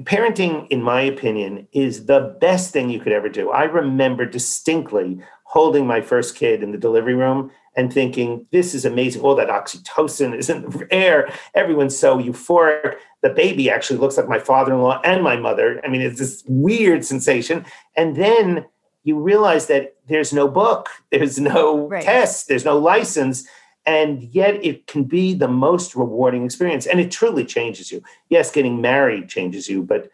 parenting, 0.00 0.66
in 0.70 0.82
my 0.82 1.02
opinion, 1.02 1.68
is 1.72 2.06
the 2.06 2.36
best 2.40 2.72
thing 2.72 2.90
you 2.90 2.98
could 2.98 3.12
ever 3.12 3.28
do. 3.28 3.50
I 3.50 3.62
remember 3.64 4.26
distinctly 4.26 5.20
holding 5.44 5.86
my 5.86 6.00
first 6.00 6.34
kid 6.34 6.64
in 6.64 6.72
the 6.72 6.78
delivery 6.78 7.14
room 7.14 7.52
and 7.76 7.92
thinking, 7.92 8.44
this 8.50 8.74
is 8.74 8.84
amazing. 8.84 9.22
All 9.22 9.36
that 9.36 9.48
oxytocin 9.48 10.36
is 10.36 10.50
in 10.50 10.62
the 10.62 10.88
air. 10.90 11.32
Everyone's 11.54 11.96
so 11.96 12.18
euphoric. 12.18 12.96
The 13.22 13.30
baby 13.30 13.70
actually 13.70 14.00
looks 14.00 14.16
like 14.16 14.28
my 14.28 14.40
father 14.40 14.72
in 14.72 14.80
law 14.80 15.00
and 15.04 15.22
my 15.22 15.36
mother. 15.36 15.80
I 15.84 15.88
mean, 15.88 16.00
it's 16.00 16.18
this 16.18 16.42
weird 16.48 17.04
sensation. 17.04 17.64
And 17.94 18.16
then 18.16 18.66
you 19.04 19.20
realize 19.20 19.66
that 19.66 19.94
there's 20.08 20.32
no 20.32 20.48
book, 20.48 20.88
there's 21.12 21.38
no 21.38 21.86
right. 21.86 22.02
test, 22.02 22.48
there's 22.48 22.64
no 22.64 22.78
license. 22.78 23.46
And 23.84 24.22
yet 24.22 24.64
it 24.64 24.86
can 24.86 25.04
be 25.04 25.34
the 25.34 25.48
most 25.48 25.96
rewarding 25.96 26.44
experience. 26.44 26.86
And 26.86 27.00
it 27.00 27.10
truly 27.10 27.44
changes 27.44 27.90
you. 27.90 28.02
Yes, 28.28 28.50
getting 28.50 28.80
married 28.80 29.28
changes 29.28 29.68
you, 29.68 29.82
but 29.82 30.10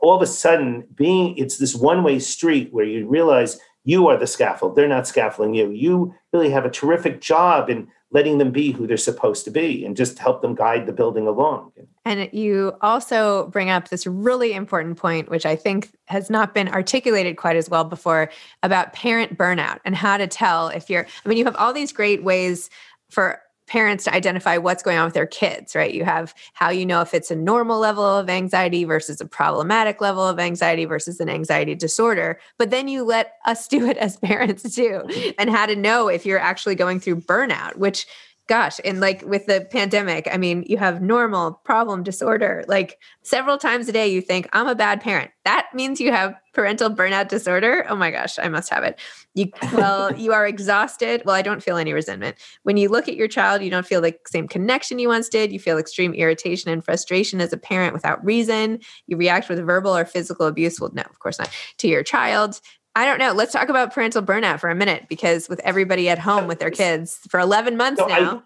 all 0.00 0.16
of 0.16 0.22
a 0.22 0.26
sudden 0.26 0.86
being 0.94 1.36
it's 1.38 1.58
this 1.58 1.74
one-way 1.74 2.18
street 2.18 2.72
where 2.72 2.84
you 2.84 3.06
realize 3.06 3.58
you 3.84 4.08
are 4.08 4.16
the 4.16 4.26
scaffold. 4.26 4.74
They're 4.74 4.88
not 4.88 5.06
scaffolding 5.06 5.54
you. 5.54 5.70
You 5.70 6.14
really 6.32 6.50
have 6.50 6.64
a 6.64 6.70
terrific 6.70 7.20
job 7.20 7.70
in 7.70 7.88
letting 8.10 8.38
them 8.38 8.50
be 8.50 8.72
who 8.72 8.86
they're 8.86 8.96
supposed 8.96 9.44
to 9.44 9.50
be 9.50 9.84
and 9.84 9.96
just 9.96 10.18
help 10.18 10.40
them 10.40 10.54
guide 10.54 10.86
the 10.86 10.92
building 10.92 11.26
along. 11.26 11.72
And 12.04 12.28
you 12.32 12.76
also 12.80 13.48
bring 13.48 13.68
up 13.68 13.88
this 13.88 14.06
really 14.06 14.52
important 14.52 14.96
point, 14.96 15.28
which 15.28 15.44
I 15.44 15.56
think 15.56 15.90
has 16.06 16.30
not 16.30 16.54
been 16.54 16.68
articulated 16.68 17.36
quite 17.36 17.56
as 17.56 17.68
well 17.68 17.84
before 17.84 18.30
about 18.62 18.92
parent 18.92 19.36
burnout 19.36 19.80
and 19.84 19.94
how 19.96 20.16
to 20.16 20.26
tell 20.26 20.68
if 20.68 20.88
you're, 20.88 21.06
I 21.24 21.28
mean, 21.28 21.36
you 21.36 21.44
have 21.44 21.56
all 21.56 21.72
these 21.72 21.92
great 21.92 22.22
ways 22.22 22.70
for 23.10 23.40
parents 23.66 24.04
to 24.04 24.14
identify 24.14 24.56
what's 24.56 24.82
going 24.82 24.96
on 24.96 25.04
with 25.04 25.14
their 25.14 25.26
kids, 25.26 25.74
right? 25.74 25.92
You 25.92 26.04
have 26.04 26.34
how 26.54 26.70
you 26.70 26.86
know 26.86 27.00
if 27.00 27.14
it's 27.14 27.30
a 27.30 27.36
normal 27.36 27.78
level 27.78 28.04
of 28.04 28.30
anxiety 28.30 28.84
versus 28.84 29.20
a 29.20 29.26
problematic 29.26 30.00
level 30.00 30.26
of 30.26 30.38
anxiety 30.38 30.84
versus 30.84 31.18
an 31.18 31.28
anxiety 31.28 31.74
disorder. 31.74 32.38
But 32.58 32.70
then 32.70 32.88
you 32.88 33.04
let 33.04 33.32
us 33.44 33.66
do 33.76 33.86
it 33.86 33.96
as 33.96 34.16
parents 34.18 34.74
too, 34.74 35.02
mm-hmm. 35.04 35.30
and 35.38 35.50
how 35.50 35.66
to 35.66 35.76
know 35.76 36.08
if 36.08 36.24
you're 36.24 36.38
actually 36.38 36.76
going 36.76 37.00
through 37.00 37.22
burnout, 37.22 37.76
which 37.76 38.06
gosh, 38.48 38.78
and 38.84 39.00
like 39.00 39.22
with 39.22 39.46
the 39.46 39.66
pandemic, 39.70 40.28
I 40.32 40.36
mean, 40.36 40.64
you 40.68 40.78
have 40.78 41.02
normal 41.02 41.52
problem 41.64 42.02
disorder. 42.02 42.64
Like 42.68 42.98
several 43.22 43.58
times 43.58 43.88
a 43.88 43.92
day, 43.92 44.08
you 44.08 44.20
think, 44.20 44.48
I'm 44.52 44.68
a 44.68 44.74
bad 44.74 45.00
parent. 45.00 45.30
That 45.44 45.68
means 45.74 46.00
you 46.00 46.12
have 46.12 46.34
parental 46.52 46.88
burnout 46.88 47.28
disorder. 47.28 47.84
Oh 47.88 47.96
my 47.96 48.10
gosh, 48.10 48.38
I 48.38 48.48
must 48.48 48.70
have 48.70 48.82
it. 48.82 48.98
You 49.34 49.50
well, 49.74 50.14
you 50.16 50.32
are 50.32 50.46
exhausted. 50.46 51.22
Well, 51.24 51.36
I 51.36 51.42
don't 51.42 51.62
feel 51.62 51.76
any 51.76 51.92
resentment. 51.92 52.36
When 52.62 52.76
you 52.76 52.88
look 52.88 53.08
at 53.08 53.14
your 53.14 53.28
child, 53.28 53.62
you 53.62 53.70
don't 53.70 53.86
feel 53.86 54.00
the 54.00 54.16
same 54.26 54.48
connection 54.48 54.98
you 54.98 55.08
once 55.08 55.28
did. 55.28 55.52
You 55.52 55.58
feel 55.58 55.76
extreme 55.76 56.14
irritation 56.14 56.70
and 56.70 56.84
frustration 56.84 57.40
as 57.40 57.52
a 57.52 57.58
parent 57.58 57.92
without 57.92 58.24
reason. 58.24 58.80
You 59.06 59.16
react 59.16 59.48
with 59.48 59.58
verbal 59.64 59.94
or 59.94 60.04
physical 60.04 60.46
abuse. 60.46 60.80
Well, 60.80 60.90
no, 60.94 61.02
of 61.02 61.18
course 61.18 61.38
not, 61.38 61.50
to 61.78 61.88
your 61.88 62.02
child. 62.02 62.60
I 62.96 63.04
don't 63.04 63.18
know. 63.18 63.34
Let's 63.34 63.52
talk 63.52 63.68
about 63.68 63.92
parental 63.92 64.22
burnout 64.22 64.58
for 64.58 64.70
a 64.70 64.74
minute 64.74 65.04
because 65.06 65.50
with 65.50 65.60
everybody 65.60 66.08
at 66.08 66.18
home 66.18 66.46
with 66.46 66.60
their 66.60 66.70
kids 66.70 67.20
for 67.28 67.38
11 67.38 67.76
months 67.76 68.00
so 68.00 68.06
now. 68.06 68.36
I, 68.38 68.42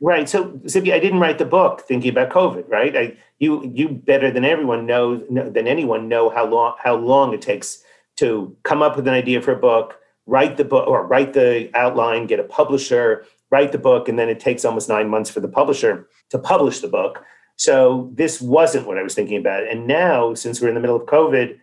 right. 0.00 0.26
So, 0.26 0.52
Zibby, 0.64 0.94
I 0.94 0.98
didn't 0.98 1.20
write 1.20 1.36
the 1.36 1.44
book 1.44 1.82
thinking 1.82 2.10
about 2.10 2.30
COVID, 2.30 2.70
right? 2.70 2.96
I, 2.96 3.16
you, 3.38 3.70
you 3.74 3.90
better 3.90 4.30
than 4.30 4.46
everyone 4.46 4.86
knows 4.86 5.22
than 5.28 5.68
anyone 5.68 6.08
know 6.08 6.30
how 6.30 6.46
long 6.46 6.74
how 6.82 6.96
long 6.96 7.34
it 7.34 7.42
takes 7.42 7.84
to 8.16 8.56
come 8.62 8.80
up 8.80 8.96
with 8.96 9.06
an 9.06 9.12
idea 9.12 9.42
for 9.42 9.52
a 9.52 9.60
book, 9.60 9.98
write 10.24 10.56
the 10.56 10.64
book 10.64 10.88
or 10.88 11.06
write 11.06 11.34
the 11.34 11.70
outline, 11.74 12.26
get 12.26 12.40
a 12.40 12.44
publisher, 12.44 13.26
write 13.50 13.72
the 13.72 13.78
book, 13.78 14.08
and 14.08 14.18
then 14.18 14.30
it 14.30 14.40
takes 14.40 14.64
almost 14.64 14.88
nine 14.88 15.08
months 15.08 15.28
for 15.28 15.40
the 15.40 15.48
publisher 15.48 16.08
to 16.30 16.38
publish 16.38 16.80
the 16.80 16.88
book. 16.88 17.22
So 17.56 18.10
this 18.14 18.40
wasn't 18.40 18.86
what 18.86 18.96
I 18.96 19.02
was 19.02 19.14
thinking 19.14 19.36
about. 19.36 19.68
And 19.68 19.86
now, 19.86 20.32
since 20.32 20.62
we're 20.62 20.68
in 20.68 20.74
the 20.74 20.80
middle 20.80 20.96
of 20.96 21.02
COVID, 21.02 21.58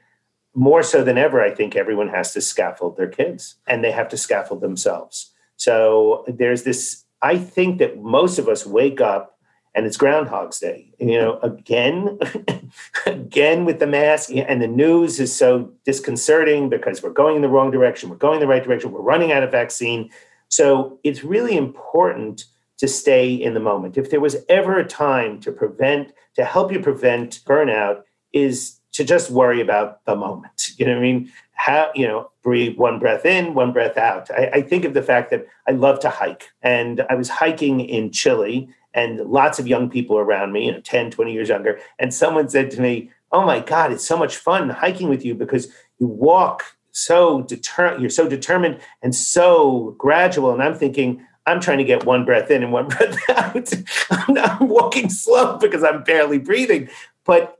more 0.59 0.83
so 0.83 1.05
than 1.05 1.17
ever, 1.17 1.41
I 1.41 1.51
think 1.51 1.77
everyone 1.77 2.09
has 2.09 2.33
to 2.33 2.41
scaffold 2.41 2.97
their 2.97 3.07
kids 3.07 3.55
and 3.65 3.81
they 3.81 3.91
have 3.91 4.09
to 4.09 4.17
scaffold 4.17 4.59
themselves. 4.59 5.31
So 5.55 6.25
there's 6.27 6.63
this, 6.63 7.05
I 7.21 7.37
think 7.37 7.79
that 7.79 8.01
most 8.01 8.37
of 8.39 8.49
us 8.49 8.65
wake 8.65 8.99
up 8.99 9.39
and 9.73 9.85
it's 9.85 9.95
Groundhog's 9.95 10.59
Day, 10.59 10.91
you 10.99 11.17
know, 11.17 11.39
again, 11.39 12.19
again 13.05 13.63
with 13.63 13.79
the 13.79 13.87
mask. 13.87 14.31
And 14.31 14.61
the 14.61 14.67
news 14.67 15.21
is 15.21 15.33
so 15.33 15.71
disconcerting 15.85 16.67
because 16.67 17.01
we're 17.01 17.11
going 17.11 17.37
in 17.37 17.41
the 17.41 17.47
wrong 17.47 17.71
direction, 17.71 18.09
we're 18.09 18.17
going 18.17 18.35
in 18.35 18.41
the 18.41 18.47
right 18.47 18.63
direction, 18.63 18.91
we're 18.91 18.99
running 18.99 19.31
out 19.31 19.43
of 19.43 19.51
vaccine. 19.51 20.09
So 20.49 20.99
it's 21.05 21.23
really 21.23 21.55
important 21.55 22.43
to 22.79 22.87
stay 22.89 23.33
in 23.33 23.53
the 23.53 23.61
moment. 23.61 23.97
If 23.97 24.09
there 24.09 24.19
was 24.19 24.35
ever 24.49 24.77
a 24.77 24.85
time 24.85 25.39
to 25.39 25.53
prevent, 25.53 26.11
to 26.35 26.43
help 26.43 26.73
you 26.73 26.81
prevent 26.81 27.39
burnout, 27.45 28.01
is 28.33 28.78
to 28.93 29.03
just 29.03 29.29
worry 29.29 29.61
about 29.61 30.03
the 30.05 30.15
moment. 30.15 30.69
You 30.77 30.85
know 30.85 30.93
what 30.93 30.99
I 30.99 31.01
mean? 31.01 31.31
How, 31.53 31.91
you 31.93 32.07
know, 32.07 32.31
breathe 32.41 32.77
one 32.77 32.99
breath 32.99 33.25
in, 33.25 33.53
one 33.53 33.71
breath 33.71 33.97
out. 33.97 34.31
I, 34.31 34.49
I, 34.53 34.61
think 34.61 34.85
of 34.85 34.93
the 34.93 35.03
fact 35.03 35.29
that 35.31 35.45
I 35.67 35.71
love 35.71 35.99
to 35.99 36.09
hike. 36.09 36.49
And 36.61 37.05
I 37.09 37.15
was 37.15 37.29
hiking 37.29 37.81
in 37.81 38.11
Chile 38.11 38.69
and 38.93 39.19
lots 39.19 39.59
of 39.59 39.67
young 39.67 39.89
people 39.89 40.17
around 40.17 40.51
me, 40.51 40.65
you 40.65 40.71
know, 40.71 40.81
10, 40.81 41.11
20 41.11 41.33
years 41.33 41.49
younger. 41.49 41.79
And 41.99 42.13
someone 42.13 42.49
said 42.49 42.71
to 42.71 42.81
me, 42.81 43.11
Oh 43.31 43.45
my 43.45 43.59
God, 43.59 43.91
it's 43.91 44.05
so 44.05 44.17
much 44.17 44.37
fun 44.37 44.69
hiking 44.69 45.07
with 45.07 45.23
you 45.23 45.35
because 45.35 45.71
you 45.99 46.07
walk 46.07 46.63
so 46.91 47.43
deter 47.43 47.97
you're 47.99 48.09
so 48.09 48.27
determined 48.27 48.79
and 49.03 49.13
so 49.13 49.95
gradual. 49.99 50.51
And 50.51 50.63
I'm 50.63 50.73
thinking, 50.73 51.23
I'm 51.45 51.59
trying 51.59 51.77
to 51.77 51.83
get 51.83 52.05
one 52.05 52.25
breath 52.25 52.49
in 52.51 52.63
and 52.63 52.71
one 52.71 52.87
breath 52.89 53.17
out. 53.29 53.71
I'm, 54.09 54.37
I'm 54.37 54.67
walking 54.67 55.09
slow 55.09 55.57
because 55.57 55.83
I'm 55.83 56.03
barely 56.03 56.39
breathing. 56.39 56.89
But 57.25 57.58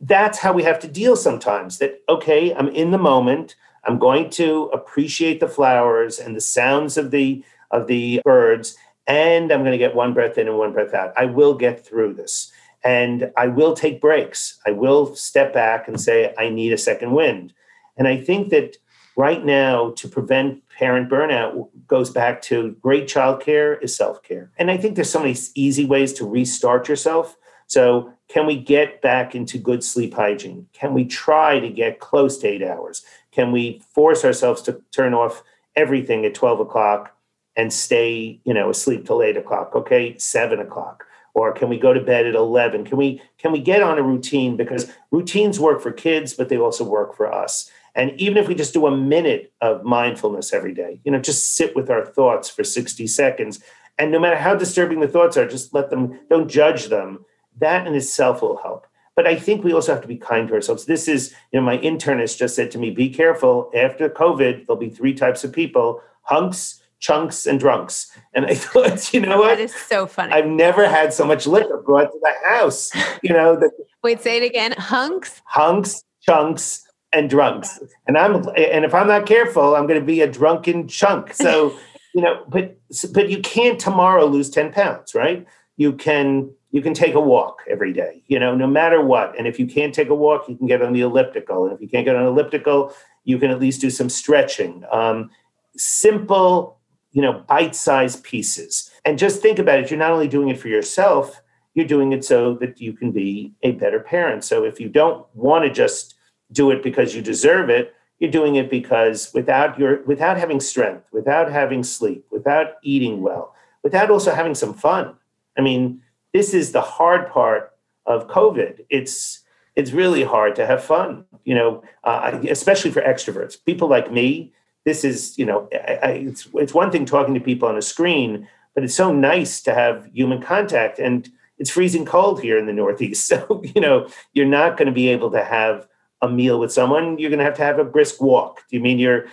that's 0.00 0.38
how 0.38 0.52
we 0.52 0.62
have 0.62 0.78
to 0.80 0.88
deal 0.88 1.16
sometimes 1.16 1.78
that, 1.78 2.02
okay, 2.08 2.54
I'm 2.54 2.68
in 2.68 2.90
the 2.90 2.98
moment. 2.98 3.56
I'm 3.84 3.98
going 3.98 4.30
to 4.30 4.64
appreciate 4.72 5.40
the 5.40 5.48
flowers 5.48 6.18
and 6.18 6.36
the 6.36 6.40
sounds 6.40 6.96
of 6.96 7.10
the 7.10 7.44
of 7.70 7.86
the 7.86 8.20
birds, 8.24 8.76
and 9.06 9.52
I'm 9.52 9.60
going 9.60 9.72
to 9.72 9.78
get 9.78 9.94
one 9.94 10.14
breath 10.14 10.38
in 10.38 10.48
and 10.48 10.58
one 10.58 10.72
breath 10.72 10.94
out. 10.94 11.12
I 11.16 11.26
will 11.26 11.54
get 11.54 11.84
through 11.84 12.14
this. 12.14 12.52
And 12.84 13.32
I 13.36 13.48
will 13.48 13.74
take 13.74 14.00
breaks. 14.00 14.60
I 14.64 14.70
will 14.70 15.14
step 15.16 15.52
back 15.52 15.88
and 15.88 16.00
say, 16.00 16.32
I 16.38 16.48
need 16.48 16.72
a 16.72 16.78
second 16.78 17.12
wind. 17.12 17.52
And 17.96 18.06
I 18.06 18.16
think 18.16 18.50
that 18.50 18.76
right 19.16 19.44
now, 19.44 19.90
to 19.96 20.08
prevent 20.08 20.62
parent 20.68 21.10
burnout, 21.10 21.68
goes 21.88 22.08
back 22.08 22.40
to 22.42 22.76
great 22.80 23.08
childcare 23.08 23.82
is 23.82 23.96
self 23.96 24.22
care. 24.22 24.52
And 24.58 24.70
I 24.70 24.76
think 24.76 24.94
there's 24.94 25.10
so 25.10 25.18
many 25.18 25.36
easy 25.56 25.84
ways 25.84 26.12
to 26.14 26.24
restart 26.24 26.88
yourself. 26.88 27.36
So, 27.68 28.12
can 28.28 28.44
we 28.44 28.56
get 28.56 29.00
back 29.00 29.34
into 29.34 29.56
good 29.56 29.82
sleep 29.82 30.12
hygiene? 30.12 30.66
Can 30.72 30.92
we 30.92 31.04
try 31.04 31.60
to 31.60 31.68
get 31.70 32.00
close 32.00 32.36
to 32.38 32.48
eight 32.48 32.62
hours? 32.62 33.04
Can 33.30 33.52
we 33.52 33.80
force 33.94 34.24
ourselves 34.24 34.60
to 34.62 34.82
turn 34.90 35.14
off 35.14 35.42
everything 35.76 36.26
at 36.26 36.34
12 36.34 36.60
o'clock 36.60 37.16
and 37.56 37.72
stay, 37.72 38.40
you 38.44 38.52
know, 38.52 38.68
asleep 38.68 39.06
till 39.06 39.22
eight 39.22 39.36
o'clock? 39.36 39.74
Okay, 39.74 40.16
seven 40.18 40.58
o'clock 40.58 41.04
or 41.34 41.52
can 41.52 41.68
we 41.68 41.78
go 41.78 41.92
to 41.92 42.00
bed 42.00 42.26
at 42.26 42.34
11 42.34 42.84
can 42.84 42.98
we 42.98 43.22
can 43.38 43.52
we 43.52 43.60
get 43.60 43.82
on 43.82 43.98
a 43.98 44.02
routine 44.02 44.56
because 44.56 44.90
routines 45.10 45.60
work 45.60 45.80
for 45.80 45.92
kids 45.92 46.34
but 46.34 46.48
they 46.48 46.58
also 46.58 46.84
work 46.84 47.14
for 47.14 47.32
us 47.32 47.70
and 47.94 48.10
even 48.20 48.36
if 48.36 48.48
we 48.48 48.54
just 48.54 48.74
do 48.74 48.86
a 48.86 48.96
minute 48.96 49.52
of 49.60 49.84
mindfulness 49.84 50.52
every 50.52 50.74
day 50.74 51.00
you 51.04 51.12
know 51.12 51.20
just 51.20 51.54
sit 51.54 51.76
with 51.76 51.90
our 51.90 52.04
thoughts 52.04 52.48
for 52.48 52.64
60 52.64 53.06
seconds 53.06 53.60
and 53.98 54.10
no 54.10 54.18
matter 54.18 54.36
how 54.36 54.54
disturbing 54.54 55.00
the 55.00 55.08
thoughts 55.08 55.36
are 55.36 55.46
just 55.46 55.72
let 55.72 55.90
them 55.90 56.18
don't 56.28 56.48
judge 56.48 56.86
them 56.86 57.24
that 57.60 57.86
in 57.86 57.94
itself 57.94 58.42
will 58.42 58.58
help 58.58 58.86
but 59.14 59.26
i 59.26 59.36
think 59.36 59.64
we 59.64 59.72
also 59.72 59.92
have 59.92 60.02
to 60.02 60.08
be 60.08 60.16
kind 60.16 60.48
to 60.48 60.54
ourselves 60.54 60.86
this 60.86 61.08
is 61.08 61.34
you 61.52 61.60
know 61.60 61.64
my 61.64 61.78
internist 61.78 62.38
just 62.38 62.54
said 62.54 62.70
to 62.70 62.78
me 62.78 62.90
be 62.90 63.08
careful 63.08 63.70
after 63.74 64.08
covid 64.08 64.66
there'll 64.66 64.76
be 64.76 64.90
three 64.90 65.14
types 65.14 65.44
of 65.44 65.52
people 65.52 66.00
hunks 66.22 66.80
chunks 67.00 67.46
and 67.46 67.60
drunks. 67.60 68.10
And 68.34 68.46
I 68.46 68.54
thought, 68.54 69.12
you 69.12 69.20
know 69.20 69.38
what? 69.38 69.56
That 69.56 69.60
is 69.60 69.74
so 69.74 70.06
funny. 70.06 70.32
I've 70.32 70.46
never 70.46 70.88
had 70.88 71.12
so 71.12 71.24
much 71.24 71.46
liquor 71.46 71.82
brought 71.84 72.10
to 72.10 72.18
the 72.20 72.48
house. 72.48 72.90
You 73.22 73.32
know, 73.32 73.56
the 73.56 73.70
wait, 74.02 74.20
say 74.20 74.38
it 74.38 74.44
again. 74.44 74.72
Hunks, 74.72 75.40
hunks, 75.44 76.02
chunks, 76.22 76.86
and 77.12 77.30
drunks. 77.30 77.80
And 78.06 78.18
I'm 78.18 78.36
and 78.56 78.84
if 78.84 78.94
I'm 78.94 79.08
not 79.08 79.26
careful, 79.26 79.76
I'm 79.76 79.86
going 79.86 80.00
to 80.00 80.06
be 80.06 80.20
a 80.20 80.30
drunken 80.30 80.88
chunk. 80.88 81.34
So, 81.48 81.78
you 82.14 82.22
know, 82.22 82.44
but 82.48 82.76
but 83.12 83.28
you 83.28 83.40
can't 83.40 83.78
tomorrow 83.78 84.26
lose 84.26 84.50
10 84.50 84.72
pounds, 84.72 85.14
right? 85.14 85.46
You 85.76 85.92
can 85.92 86.50
you 86.70 86.82
can 86.82 86.94
take 86.94 87.14
a 87.14 87.20
walk 87.20 87.62
every 87.68 87.92
day, 87.92 88.22
you 88.26 88.38
know, 88.38 88.54
no 88.54 88.66
matter 88.66 89.02
what. 89.02 89.36
And 89.38 89.46
if 89.46 89.58
you 89.58 89.66
can't 89.66 89.94
take 89.94 90.08
a 90.08 90.14
walk, 90.14 90.48
you 90.48 90.56
can 90.56 90.66
get 90.66 90.82
on 90.82 90.92
the 90.92 91.00
elliptical. 91.00 91.64
And 91.64 91.74
if 91.74 91.80
you 91.80 91.88
can't 91.88 92.04
get 92.04 92.14
on 92.14 92.22
an 92.22 92.28
elliptical, 92.28 92.92
you 93.24 93.38
can 93.38 93.50
at 93.50 93.58
least 93.58 93.80
do 93.80 93.90
some 93.90 94.08
stretching. 94.08 94.84
Um, 94.92 95.30
simple 95.76 96.78
you 97.12 97.22
know, 97.22 97.44
bite-sized 97.48 98.22
pieces. 98.22 98.90
And 99.04 99.18
just 99.18 99.40
think 99.40 99.58
about 99.58 99.78
it, 99.80 99.90
you're 99.90 99.98
not 99.98 100.12
only 100.12 100.28
doing 100.28 100.48
it 100.48 100.60
for 100.60 100.68
yourself, 100.68 101.40
you're 101.74 101.86
doing 101.86 102.12
it 102.12 102.24
so 102.24 102.54
that 102.54 102.80
you 102.80 102.92
can 102.92 103.12
be 103.12 103.52
a 103.62 103.72
better 103.72 104.00
parent. 104.00 104.44
So 104.44 104.64
if 104.64 104.80
you 104.80 104.88
don't 104.88 105.26
want 105.34 105.64
to 105.64 105.70
just 105.70 106.14
do 106.52 106.70
it 106.70 106.82
because 106.82 107.14
you 107.14 107.22
deserve 107.22 107.70
it, 107.70 107.94
you're 108.18 108.30
doing 108.30 108.56
it 108.56 108.68
because 108.68 109.32
without 109.32 109.78
your 109.78 110.02
without 110.04 110.36
having 110.36 110.60
strength, 110.60 111.06
without 111.12 111.50
having 111.50 111.84
sleep, 111.84 112.24
without 112.32 112.74
eating 112.82 113.22
well, 113.22 113.54
without 113.82 114.10
also 114.10 114.34
having 114.34 114.56
some 114.56 114.74
fun. 114.74 115.14
I 115.56 115.60
mean, 115.60 116.02
this 116.32 116.54
is 116.54 116.72
the 116.72 116.80
hard 116.80 117.30
part 117.30 117.72
of 118.06 118.28
COVID. 118.28 118.84
It's 118.90 119.42
it's 119.76 119.92
really 119.92 120.24
hard 120.24 120.56
to 120.56 120.66
have 120.66 120.82
fun, 120.82 121.24
you 121.44 121.54
know, 121.54 121.84
uh, 122.02 122.40
especially 122.48 122.90
for 122.90 123.00
extroverts. 123.00 123.56
People 123.64 123.88
like 123.88 124.10
me, 124.10 124.52
this 124.88 125.04
is 125.04 125.36
you 125.38 125.44
know 125.44 125.68
I, 125.72 125.98
I, 126.02 126.10
it's 126.30 126.48
it's 126.54 126.72
one 126.72 126.90
thing 126.90 127.04
talking 127.04 127.34
to 127.34 127.40
people 127.40 127.68
on 127.68 127.76
a 127.76 127.82
screen 127.82 128.48
but 128.74 128.84
it's 128.84 128.94
so 128.94 129.12
nice 129.12 129.60
to 129.62 129.74
have 129.74 130.08
human 130.14 130.40
contact 130.40 130.98
and 130.98 131.28
it's 131.58 131.70
freezing 131.70 132.06
cold 132.06 132.40
here 132.40 132.56
in 132.56 132.64
the 132.64 132.72
northeast 132.72 133.26
so 133.30 133.62
you 133.74 133.80
know 133.80 134.08
you're 134.32 134.46
not 134.46 134.78
going 134.78 134.86
to 134.86 134.92
be 134.92 135.08
able 135.08 135.30
to 135.32 135.44
have 135.44 135.86
a 136.22 136.28
meal 136.28 136.58
with 136.58 136.72
someone 136.72 137.18
you're 137.18 137.30
going 137.30 137.38
to 137.38 137.44
have 137.44 137.56
to 137.56 137.62
have 137.62 137.78
a 137.78 137.84
brisk 137.84 138.20
walk 138.22 138.62
do 138.70 138.76
you 138.76 138.82
mean 138.82 138.98
you're 138.98 139.26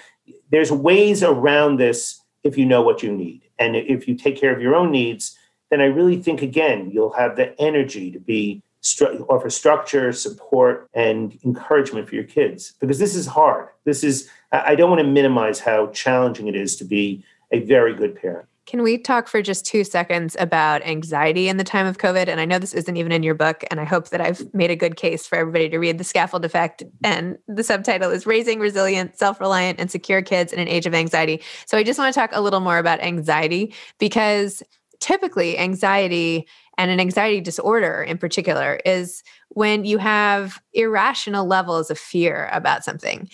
there's 0.52 0.72
ways 0.72 1.24
around 1.24 1.78
this 1.80 2.22
if 2.44 2.58
you 2.58 2.66
know 2.66 2.82
what 2.82 3.02
you 3.02 3.12
need 3.12 3.42
and 3.58 3.78
if 3.78 4.10
you 4.10 4.16
take 4.16 4.38
care 4.38 4.54
of 4.54 4.62
your 4.62 4.76
own 4.76 4.92
needs 4.92 5.35
then 5.70 5.82
i 5.82 5.86
really 5.86 6.22
think 6.22 6.42
again 6.42 6.90
you'll 6.92 7.14
have 7.14 7.36
the 7.36 7.60
energy 7.60 8.12
to 8.12 8.20
be 8.20 8.62
stru- 8.86 9.26
offer 9.30 9.50
structure, 9.50 10.14
support, 10.14 10.88
and 10.94 11.38
encouragement 11.44 12.08
for 12.08 12.16
your 12.16 12.24
kids 12.24 12.74
because 12.80 13.00
this 13.00 13.16
is 13.16 13.26
hard. 13.26 13.70
This 13.84 14.04
is, 14.04 14.30
I 14.52 14.76
don't 14.76 14.90
want 14.90 15.02
to 15.02 15.08
minimize 15.08 15.60
how 15.60 15.88
challenging 15.88 16.48
it 16.48 16.56
is 16.56 16.76
to 16.78 16.86
be 16.86 17.26
a 17.52 17.60
very 17.62 17.96
good 17.96 18.16
parent. 18.16 18.48
Can 18.68 18.82
we 18.82 18.98
talk 18.98 19.28
for 19.28 19.44
just 19.44 19.64
two 19.64 19.84
seconds 19.84 20.36
about 20.40 20.84
anxiety 20.84 21.50
in 21.50 21.58
the 21.58 21.64
time 21.64 21.86
of 21.86 22.00
COVID? 22.00 22.28
And 22.28 22.40
I 22.40 22.46
know 22.46 22.58
this 22.58 22.74
isn't 22.74 22.98
even 22.98 23.12
in 23.12 23.22
your 23.22 23.36
book, 23.36 23.64
and 23.70 23.80
I 23.80 23.84
hope 23.84 24.10
that 24.10 24.22
I've 24.22 24.52
made 24.56 24.72
a 24.72 24.76
good 24.76 24.96
case 24.96 25.28
for 25.28 25.38
everybody 25.38 25.70
to 25.70 25.78
read 25.78 26.00
The 26.00 26.04
Scaffold 26.04 26.46
Effect. 26.46 26.82
And 27.04 27.38
the 27.48 27.64
subtitle 27.64 28.10
is 28.10 28.26
Raising 28.26 28.60
Resilient, 28.60 29.20
Self 29.20 29.40
Reliant, 29.40 29.80
and 29.80 29.92
Secure 29.92 30.24
Kids 30.24 30.52
in 30.52 30.60
an 30.60 30.68
Age 30.68 30.88
of 30.88 30.96
Anxiety. 30.96 31.42
So 31.68 31.78
I 31.78 31.84
just 31.84 32.00
want 32.00 32.12
to 32.12 32.20
talk 32.20 32.32
a 32.34 32.42
little 32.42 32.60
more 32.60 32.80
about 32.80 33.02
anxiety 33.02 33.72
because 34.00 34.64
typically 35.00 35.58
anxiety 35.58 36.48
and 36.78 36.92
an 36.92 37.00
anxiety 37.00 37.42
disorder 37.42 38.04
in 38.04 38.18
particular 38.18 38.80
is 38.86 39.24
when 39.50 39.86
you 39.86 39.98
have 39.98 40.62
irrational 40.74 41.46
levels 41.46 41.90
of 41.90 41.98
fear 41.98 42.50
about 42.52 42.84
something. 42.84 43.30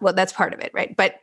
Well, 0.00 0.14
that's 0.14 0.32
part 0.32 0.54
of 0.54 0.60
it, 0.60 0.70
right? 0.72 0.96
But 0.96 1.16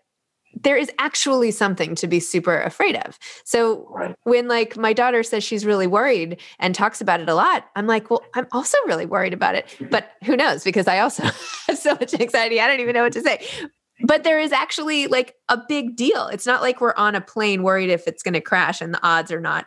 there 0.63 0.77
is 0.77 0.91
actually 0.97 1.51
something 1.51 1.95
to 1.95 2.07
be 2.07 2.19
super 2.19 2.59
afraid 2.61 2.95
of. 2.95 3.19
So 3.43 3.87
right. 3.91 4.15
when 4.23 4.47
like 4.47 4.77
my 4.77 4.93
daughter 4.93 5.21
says 5.23 5.43
she's 5.43 5.65
really 5.65 5.87
worried 5.87 6.39
and 6.59 6.73
talks 6.73 7.01
about 7.01 7.19
it 7.19 7.29
a 7.29 7.35
lot, 7.35 7.65
I'm 7.75 7.87
like, 7.87 8.09
well, 8.09 8.23
I'm 8.33 8.47
also 8.51 8.77
really 8.85 9.05
worried 9.05 9.33
about 9.33 9.55
it. 9.55 9.75
But 9.91 10.11
who 10.23 10.35
knows? 10.35 10.63
Because 10.63 10.87
I 10.87 10.99
also 10.99 11.23
have 11.67 11.77
so 11.77 11.93
much 11.93 12.13
anxiety, 12.13 12.59
I 12.59 12.67
don't 12.67 12.79
even 12.79 12.93
know 12.93 13.03
what 13.03 13.13
to 13.13 13.21
say. 13.21 13.45
But 14.03 14.23
there 14.23 14.39
is 14.39 14.51
actually 14.51 15.07
like 15.07 15.35
a 15.49 15.57
big 15.67 15.95
deal. 15.95 16.27
It's 16.27 16.45
not 16.45 16.61
like 16.61 16.81
we're 16.81 16.95
on 16.95 17.15
a 17.15 17.21
plane 17.21 17.63
worried 17.63 17.89
if 17.89 18.07
it's 18.07 18.23
going 18.23 18.35
to 18.35 18.41
crash 18.41 18.81
and 18.81 18.93
the 18.93 19.05
odds 19.05 19.31
are 19.31 19.41
not 19.41 19.65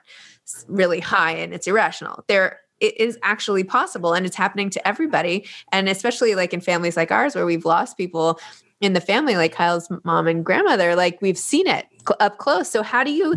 really 0.69 1.01
high 1.01 1.33
and 1.33 1.53
it's 1.53 1.67
irrational. 1.67 2.25
There 2.29 2.61
it 2.81 2.99
is 2.99 3.19
actually 3.23 3.65
possible 3.65 4.15
and 4.15 4.25
it's 4.25 4.37
happening 4.37 4.71
to 4.71 4.89
everybody. 4.89 5.47
And 5.71 5.89
especially 5.89 6.35
like 6.35 6.55
in 6.55 6.61
families 6.61 6.97
like 6.97 7.11
ours 7.11 7.35
where 7.35 7.47
we've 7.47 7.65
lost 7.65 7.97
people 7.97 8.41
in 8.81 8.95
the 8.95 9.01
family, 9.01 9.37
like 9.37 9.53
Kyle's 9.53 9.91
mom 10.05 10.27
and 10.27 10.45
grandmother, 10.45 10.97
like 10.97 11.21
we've 11.21 11.39
seen 11.39 11.67
it 11.67 11.87
up 12.21 12.39
close. 12.39 12.71
So 12.71 12.83
how 12.83 13.05
do 13.05 13.13
you 13.13 13.37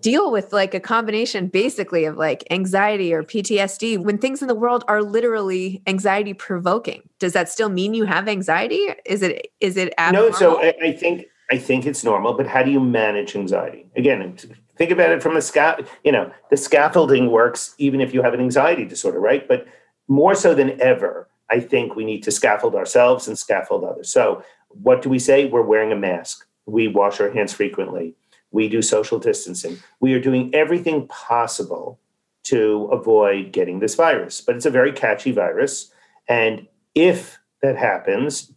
deal 0.00 0.30
with 0.30 0.52
like 0.52 0.74
a 0.74 0.80
combination 0.80 1.48
basically 1.48 2.04
of 2.04 2.16
like 2.16 2.44
anxiety 2.50 3.12
or 3.12 3.22
PTSD 3.22 3.98
when 3.98 4.18
things 4.18 4.40
in 4.40 4.48
the 4.48 4.54
world 4.54 4.84
are 4.88 5.02
literally 5.02 5.82
anxiety 5.86 6.34
provoking? 6.34 7.08
Does 7.18 7.32
that 7.34 7.48
still 7.48 7.68
mean 7.68 7.94
you 7.94 8.04
have 8.04 8.28
anxiety? 8.28 8.88
Is 9.04 9.22
it 9.22 9.52
is 9.60 9.76
it 9.76 9.92
abnormal? 9.98 10.30
No, 10.30 10.36
so 10.36 10.62
I, 10.62 10.74
I 10.82 10.92
think 10.92 11.26
I 11.50 11.58
think 11.58 11.86
it's 11.86 12.04
normal, 12.04 12.34
but 12.34 12.46
how 12.46 12.62
do 12.62 12.70
you 12.70 12.80
manage 12.80 13.34
anxiety? 13.36 13.86
Again, 13.96 14.36
Think 14.80 14.92
about 14.92 15.10
it 15.10 15.22
from 15.22 15.36
a 15.36 15.42
sca- 15.42 15.84
you 16.04 16.10
know, 16.10 16.32
the 16.48 16.56
scaffolding 16.56 17.30
works 17.30 17.74
even 17.76 18.00
if 18.00 18.14
you 18.14 18.22
have 18.22 18.32
an 18.32 18.40
anxiety 18.40 18.86
disorder, 18.86 19.20
right? 19.20 19.46
But 19.46 19.66
more 20.08 20.34
so 20.34 20.54
than 20.54 20.80
ever, 20.80 21.28
I 21.50 21.60
think 21.60 21.96
we 21.96 22.02
need 22.06 22.22
to 22.22 22.30
scaffold 22.30 22.74
ourselves 22.74 23.28
and 23.28 23.38
scaffold 23.38 23.84
others. 23.84 24.10
So, 24.10 24.42
what 24.68 25.02
do 25.02 25.10
we 25.10 25.18
say? 25.18 25.44
We're 25.44 25.60
wearing 25.60 25.92
a 25.92 25.96
mask. 25.96 26.46
We 26.64 26.88
wash 26.88 27.20
our 27.20 27.30
hands 27.30 27.52
frequently. 27.52 28.14
We 28.50 28.68
do 28.68 28.82
social 28.82 29.18
distancing. 29.18 29.78
We 30.00 30.14
are 30.14 30.20
doing 30.20 30.54
everything 30.54 31.06
possible 31.08 32.00
to 32.44 32.88
avoid 32.90 33.52
getting 33.52 33.80
this 33.80 33.94
virus. 33.94 34.40
But 34.40 34.56
it's 34.56 34.66
a 34.66 34.70
very 34.70 34.92
catchy 34.92 35.32
virus. 35.32 35.92
And 36.28 36.66
if 36.94 37.38
that 37.62 37.76
happens, 37.76 38.52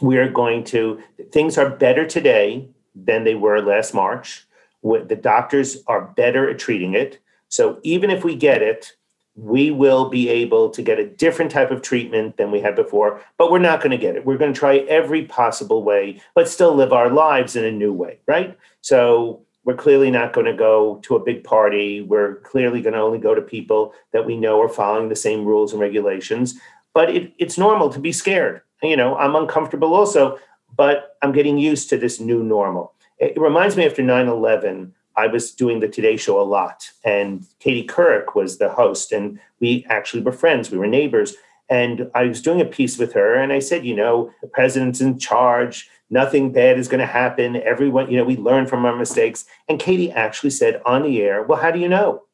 we 0.00 0.16
are 0.16 0.30
going 0.30 0.64
to, 0.64 1.02
things 1.32 1.58
are 1.58 1.68
better 1.68 2.06
today 2.06 2.68
than 2.94 3.24
they 3.24 3.34
were 3.34 3.60
last 3.60 3.92
March 3.92 4.46
the 4.82 5.18
doctors 5.20 5.78
are 5.86 6.02
better 6.16 6.48
at 6.48 6.58
treating 6.58 6.94
it. 6.94 7.18
So 7.48 7.80
even 7.82 8.10
if 8.10 8.24
we 8.24 8.34
get 8.34 8.62
it, 8.62 8.96
we 9.40 9.70
will 9.70 10.10
be 10.10 10.28
able 10.28 10.68
to 10.68 10.82
get 10.82 10.98
a 10.98 11.06
different 11.06 11.50
type 11.50 11.70
of 11.70 11.80
treatment 11.80 12.36
than 12.36 12.50
we 12.50 12.60
had 12.60 12.76
before, 12.76 13.22
but 13.38 13.50
we're 13.50 13.58
not 13.58 13.80
going 13.80 13.90
to 13.90 13.96
get 13.96 14.14
it. 14.14 14.26
We're 14.26 14.36
going 14.36 14.52
to 14.52 14.58
try 14.58 14.78
every 14.80 15.24
possible 15.24 15.82
way, 15.82 16.20
but 16.34 16.48
still 16.48 16.74
live 16.74 16.92
our 16.92 17.08
lives 17.08 17.56
in 17.56 17.64
a 17.64 17.72
new 17.72 17.92
way, 17.92 18.18
right? 18.26 18.58
So 18.82 19.40
we're 19.64 19.76
clearly 19.76 20.10
not 20.10 20.34
going 20.34 20.46
to 20.46 20.52
go 20.52 21.00
to 21.04 21.16
a 21.16 21.24
big 21.24 21.42
party. 21.42 22.02
We're 22.02 22.36
clearly 22.40 22.82
going 22.82 22.92
to 22.92 23.00
only 23.00 23.18
go 23.18 23.34
to 23.34 23.40
people 23.40 23.94
that 24.12 24.26
we 24.26 24.36
know 24.36 24.60
are 24.60 24.68
following 24.68 25.08
the 25.08 25.16
same 25.16 25.46
rules 25.46 25.72
and 25.72 25.80
regulations. 25.80 26.54
But 26.92 27.08
it, 27.10 27.32
it's 27.38 27.56
normal 27.56 27.88
to 27.90 27.98
be 27.98 28.12
scared. 28.12 28.60
You 28.82 28.96
know, 28.96 29.16
I'm 29.16 29.36
uncomfortable 29.36 29.94
also, 29.94 30.38
but 30.76 31.16
I'm 31.22 31.32
getting 31.32 31.56
used 31.56 31.88
to 31.90 31.96
this 31.96 32.20
new 32.20 32.42
normal 32.42 32.94
it 33.20 33.38
reminds 33.38 33.76
me 33.76 33.84
after 33.84 34.02
9 34.02 34.28
11, 34.28 34.94
I 35.16 35.26
was 35.26 35.50
doing 35.52 35.80
the 35.80 35.88
Today 35.88 36.16
Show 36.16 36.40
a 36.40 36.44
lot, 36.44 36.90
and 37.04 37.46
Katie 37.58 37.86
Couric 37.86 38.34
was 38.34 38.58
the 38.58 38.70
host, 38.70 39.12
and 39.12 39.38
we 39.60 39.84
actually 39.88 40.22
were 40.22 40.32
friends. 40.32 40.70
We 40.70 40.78
were 40.78 40.86
neighbors. 40.86 41.34
And 41.68 42.10
I 42.16 42.24
was 42.24 42.42
doing 42.42 42.60
a 42.60 42.64
piece 42.64 42.98
with 42.98 43.12
her, 43.12 43.34
and 43.34 43.52
I 43.52 43.60
said, 43.60 43.86
you 43.86 43.94
know, 43.94 44.32
the 44.42 44.48
president's 44.48 45.00
in 45.00 45.18
charge. 45.18 45.88
Nothing 46.10 46.50
bad 46.50 46.78
is 46.80 46.88
going 46.88 46.98
to 46.98 47.06
happen. 47.06 47.56
Everyone, 47.56 48.10
you 48.10 48.16
know, 48.16 48.24
we 48.24 48.36
learn 48.36 48.66
from 48.66 48.84
our 48.84 48.96
mistakes. 48.96 49.44
And 49.68 49.78
Katie 49.78 50.10
actually 50.10 50.50
said 50.50 50.82
on 50.84 51.04
the 51.04 51.22
air, 51.22 51.44
well, 51.44 51.60
how 51.60 51.70
do 51.70 51.78
you 51.78 51.88
know? 51.88 52.24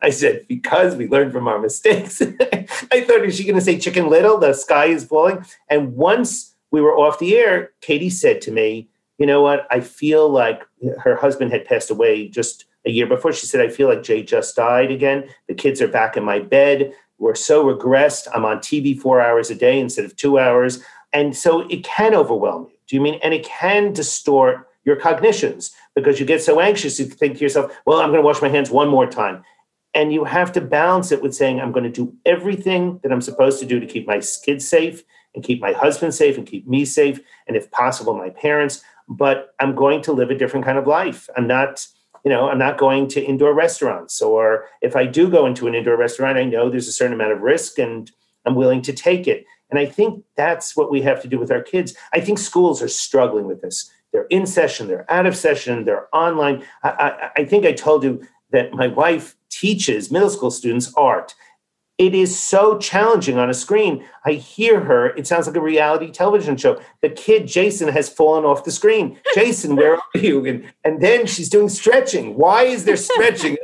I 0.00 0.10
said, 0.10 0.46
because 0.48 0.96
we 0.96 1.08
learned 1.08 1.32
from 1.32 1.46
our 1.46 1.58
mistakes. 1.58 2.22
I 2.92 3.02
thought, 3.02 3.24
is 3.24 3.36
she 3.36 3.44
going 3.44 3.56
to 3.56 3.60
say 3.60 3.78
Chicken 3.78 4.08
Little? 4.08 4.38
The 4.38 4.54
sky 4.54 4.86
is 4.86 5.04
falling. 5.04 5.44
And 5.68 5.94
once 5.94 6.54
we 6.70 6.80
were 6.80 6.96
off 6.96 7.18
the 7.18 7.36
air, 7.36 7.72
Katie 7.82 8.10
said 8.10 8.40
to 8.42 8.50
me, 8.50 8.88
you 9.18 9.26
know 9.26 9.42
what? 9.42 9.66
I 9.70 9.80
feel 9.80 10.28
like 10.28 10.62
her 11.02 11.16
husband 11.16 11.50
had 11.52 11.64
passed 11.64 11.90
away 11.90 12.28
just 12.28 12.66
a 12.84 12.90
year 12.90 13.06
before. 13.06 13.32
She 13.32 13.46
said, 13.46 13.60
I 13.60 13.68
feel 13.68 13.88
like 13.88 14.02
Jay 14.02 14.22
just 14.22 14.56
died 14.56 14.90
again. 14.90 15.28
The 15.48 15.54
kids 15.54 15.80
are 15.80 15.88
back 15.88 16.16
in 16.16 16.24
my 16.24 16.38
bed. 16.38 16.92
We're 17.18 17.34
so 17.34 17.64
regressed. 17.64 18.28
I'm 18.34 18.44
on 18.44 18.58
TV 18.58 18.98
four 18.98 19.20
hours 19.20 19.50
a 19.50 19.54
day 19.54 19.80
instead 19.80 20.04
of 20.04 20.16
two 20.16 20.38
hours. 20.38 20.82
And 21.12 21.34
so 21.36 21.60
it 21.68 21.82
can 21.82 22.14
overwhelm 22.14 22.64
you. 22.70 22.76
Do 22.86 22.96
you 22.96 23.02
mean? 23.02 23.18
And 23.22 23.32
it 23.32 23.44
can 23.44 23.92
distort 23.92 24.68
your 24.84 24.96
cognitions 24.96 25.74
because 25.94 26.20
you 26.20 26.26
get 26.26 26.42
so 26.42 26.60
anxious. 26.60 26.98
You 27.00 27.06
think 27.06 27.38
to 27.38 27.42
yourself, 27.42 27.76
well, 27.86 28.00
I'm 28.00 28.10
going 28.10 28.20
to 28.20 28.26
wash 28.26 28.42
my 28.42 28.48
hands 28.48 28.70
one 28.70 28.88
more 28.88 29.06
time. 29.06 29.42
And 29.94 30.12
you 30.12 30.24
have 30.24 30.52
to 30.52 30.60
balance 30.60 31.10
it 31.10 31.22
with 31.22 31.34
saying, 31.34 31.58
I'm 31.58 31.72
going 31.72 31.84
to 31.84 31.90
do 31.90 32.14
everything 32.26 33.00
that 33.02 33.10
I'm 33.10 33.22
supposed 33.22 33.60
to 33.60 33.66
do 33.66 33.80
to 33.80 33.86
keep 33.86 34.06
my 34.06 34.20
kids 34.44 34.68
safe 34.68 35.02
and 35.34 35.42
keep 35.42 35.60
my 35.60 35.72
husband 35.72 36.14
safe 36.14 36.36
and 36.36 36.46
keep 36.46 36.68
me 36.68 36.84
safe. 36.84 37.20
And 37.46 37.56
if 37.56 37.70
possible, 37.70 38.14
my 38.14 38.30
parents. 38.30 38.82
But 39.08 39.54
I'm 39.60 39.74
going 39.74 40.02
to 40.02 40.12
live 40.12 40.30
a 40.30 40.38
different 40.38 40.64
kind 40.64 40.78
of 40.78 40.86
life. 40.86 41.28
I'm 41.36 41.46
not 41.46 41.86
you 42.26 42.30
know, 42.30 42.48
I'm 42.48 42.58
not 42.58 42.76
going 42.76 43.06
to 43.10 43.22
indoor 43.22 43.54
restaurants. 43.54 44.20
Or 44.20 44.64
if 44.82 44.96
I 44.96 45.06
do 45.06 45.30
go 45.30 45.46
into 45.46 45.68
an 45.68 45.76
indoor 45.76 45.96
restaurant, 45.96 46.36
I 46.36 46.42
know 46.42 46.68
there's 46.68 46.88
a 46.88 46.92
certain 46.92 47.14
amount 47.14 47.30
of 47.30 47.40
risk 47.40 47.78
and 47.78 48.10
I'm 48.44 48.56
willing 48.56 48.82
to 48.82 48.92
take 48.92 49.28
it. 49.28 49.44
And 49.70 49.78
I 49.78 49.86
think 49.86 50.24
that's 50.36 50.76
what 50.76 50.90
we 50.90 51.02
have 51.02 51.22
to 51.22 51.28
do 51.28 51.38
with 51.38 51.52
our 51.52 51.62
kids. 51.62 51.94
I 52.12 52.18
think 52.18 52.40
schools 52.40 52.82
are 52.82 52.88
struggling 52.88 53.46
with 53.46 53.62
this. 53.62 53.88
They're 54.12 54.26
in 54.26 54.44
session, 54.44 54.88
they're 54.88 55.08
out 55.08 55.26
of 55.26 55.36
session, 55.36 55.84
they're 55.84 56.08
online. 56.12 56.64
I, 56.82 56.90
I, 56.90 57.30
I 57.42 57.44
think 57.44 57.64
I 57.64 57.72
told 57.72 58.02
you 58.02 58.26
that 58.50 58.72
my 58.72 58.88
wife 58.88 59.36
teaches 59.48 60.10
middle 60.10 60.30
school 60.30 60.50
students 60.50 60.92
art 60.94 61.32
it 61.98 62.14
is 62.14 62.38
so 62.38 62.78
challenging 62.78 63.38
on 63.38 63.48
a 63.48 63.54
screen. 63.54 64.04
I 64.24 64.32
hear 64.32 64.80
her. 64.80 65.08
It 65.16 65.26
sounds 65.26 65.46
like 65.46 65.56
a 65.56 65.62
reality 65.62 66.10
television 66.10 66.56
show. 66.56 66.78
The 67.00 67.08
kid, 67.08 67.46
Jason, 67.46 67.88
has 67.88 68.08
fallen 68.08 68.44
off 68.44 68.64
the 68.64 68.70
screen. 68.70 69.18
Jason, 69.34 69.76
where 69.76 69.94
are 69.94 70.18
you? 70.20 70.44
And, 70.44 70.64
and 70.84 71.00
then 71.00 71.26
she's 71.26 71.48
doing 71.48 71.70
stretching. 71.70 72.36
Why 72.36 72.64
is 72.64 72.84
there 72.84 72.98
stretching? 72.98 73.56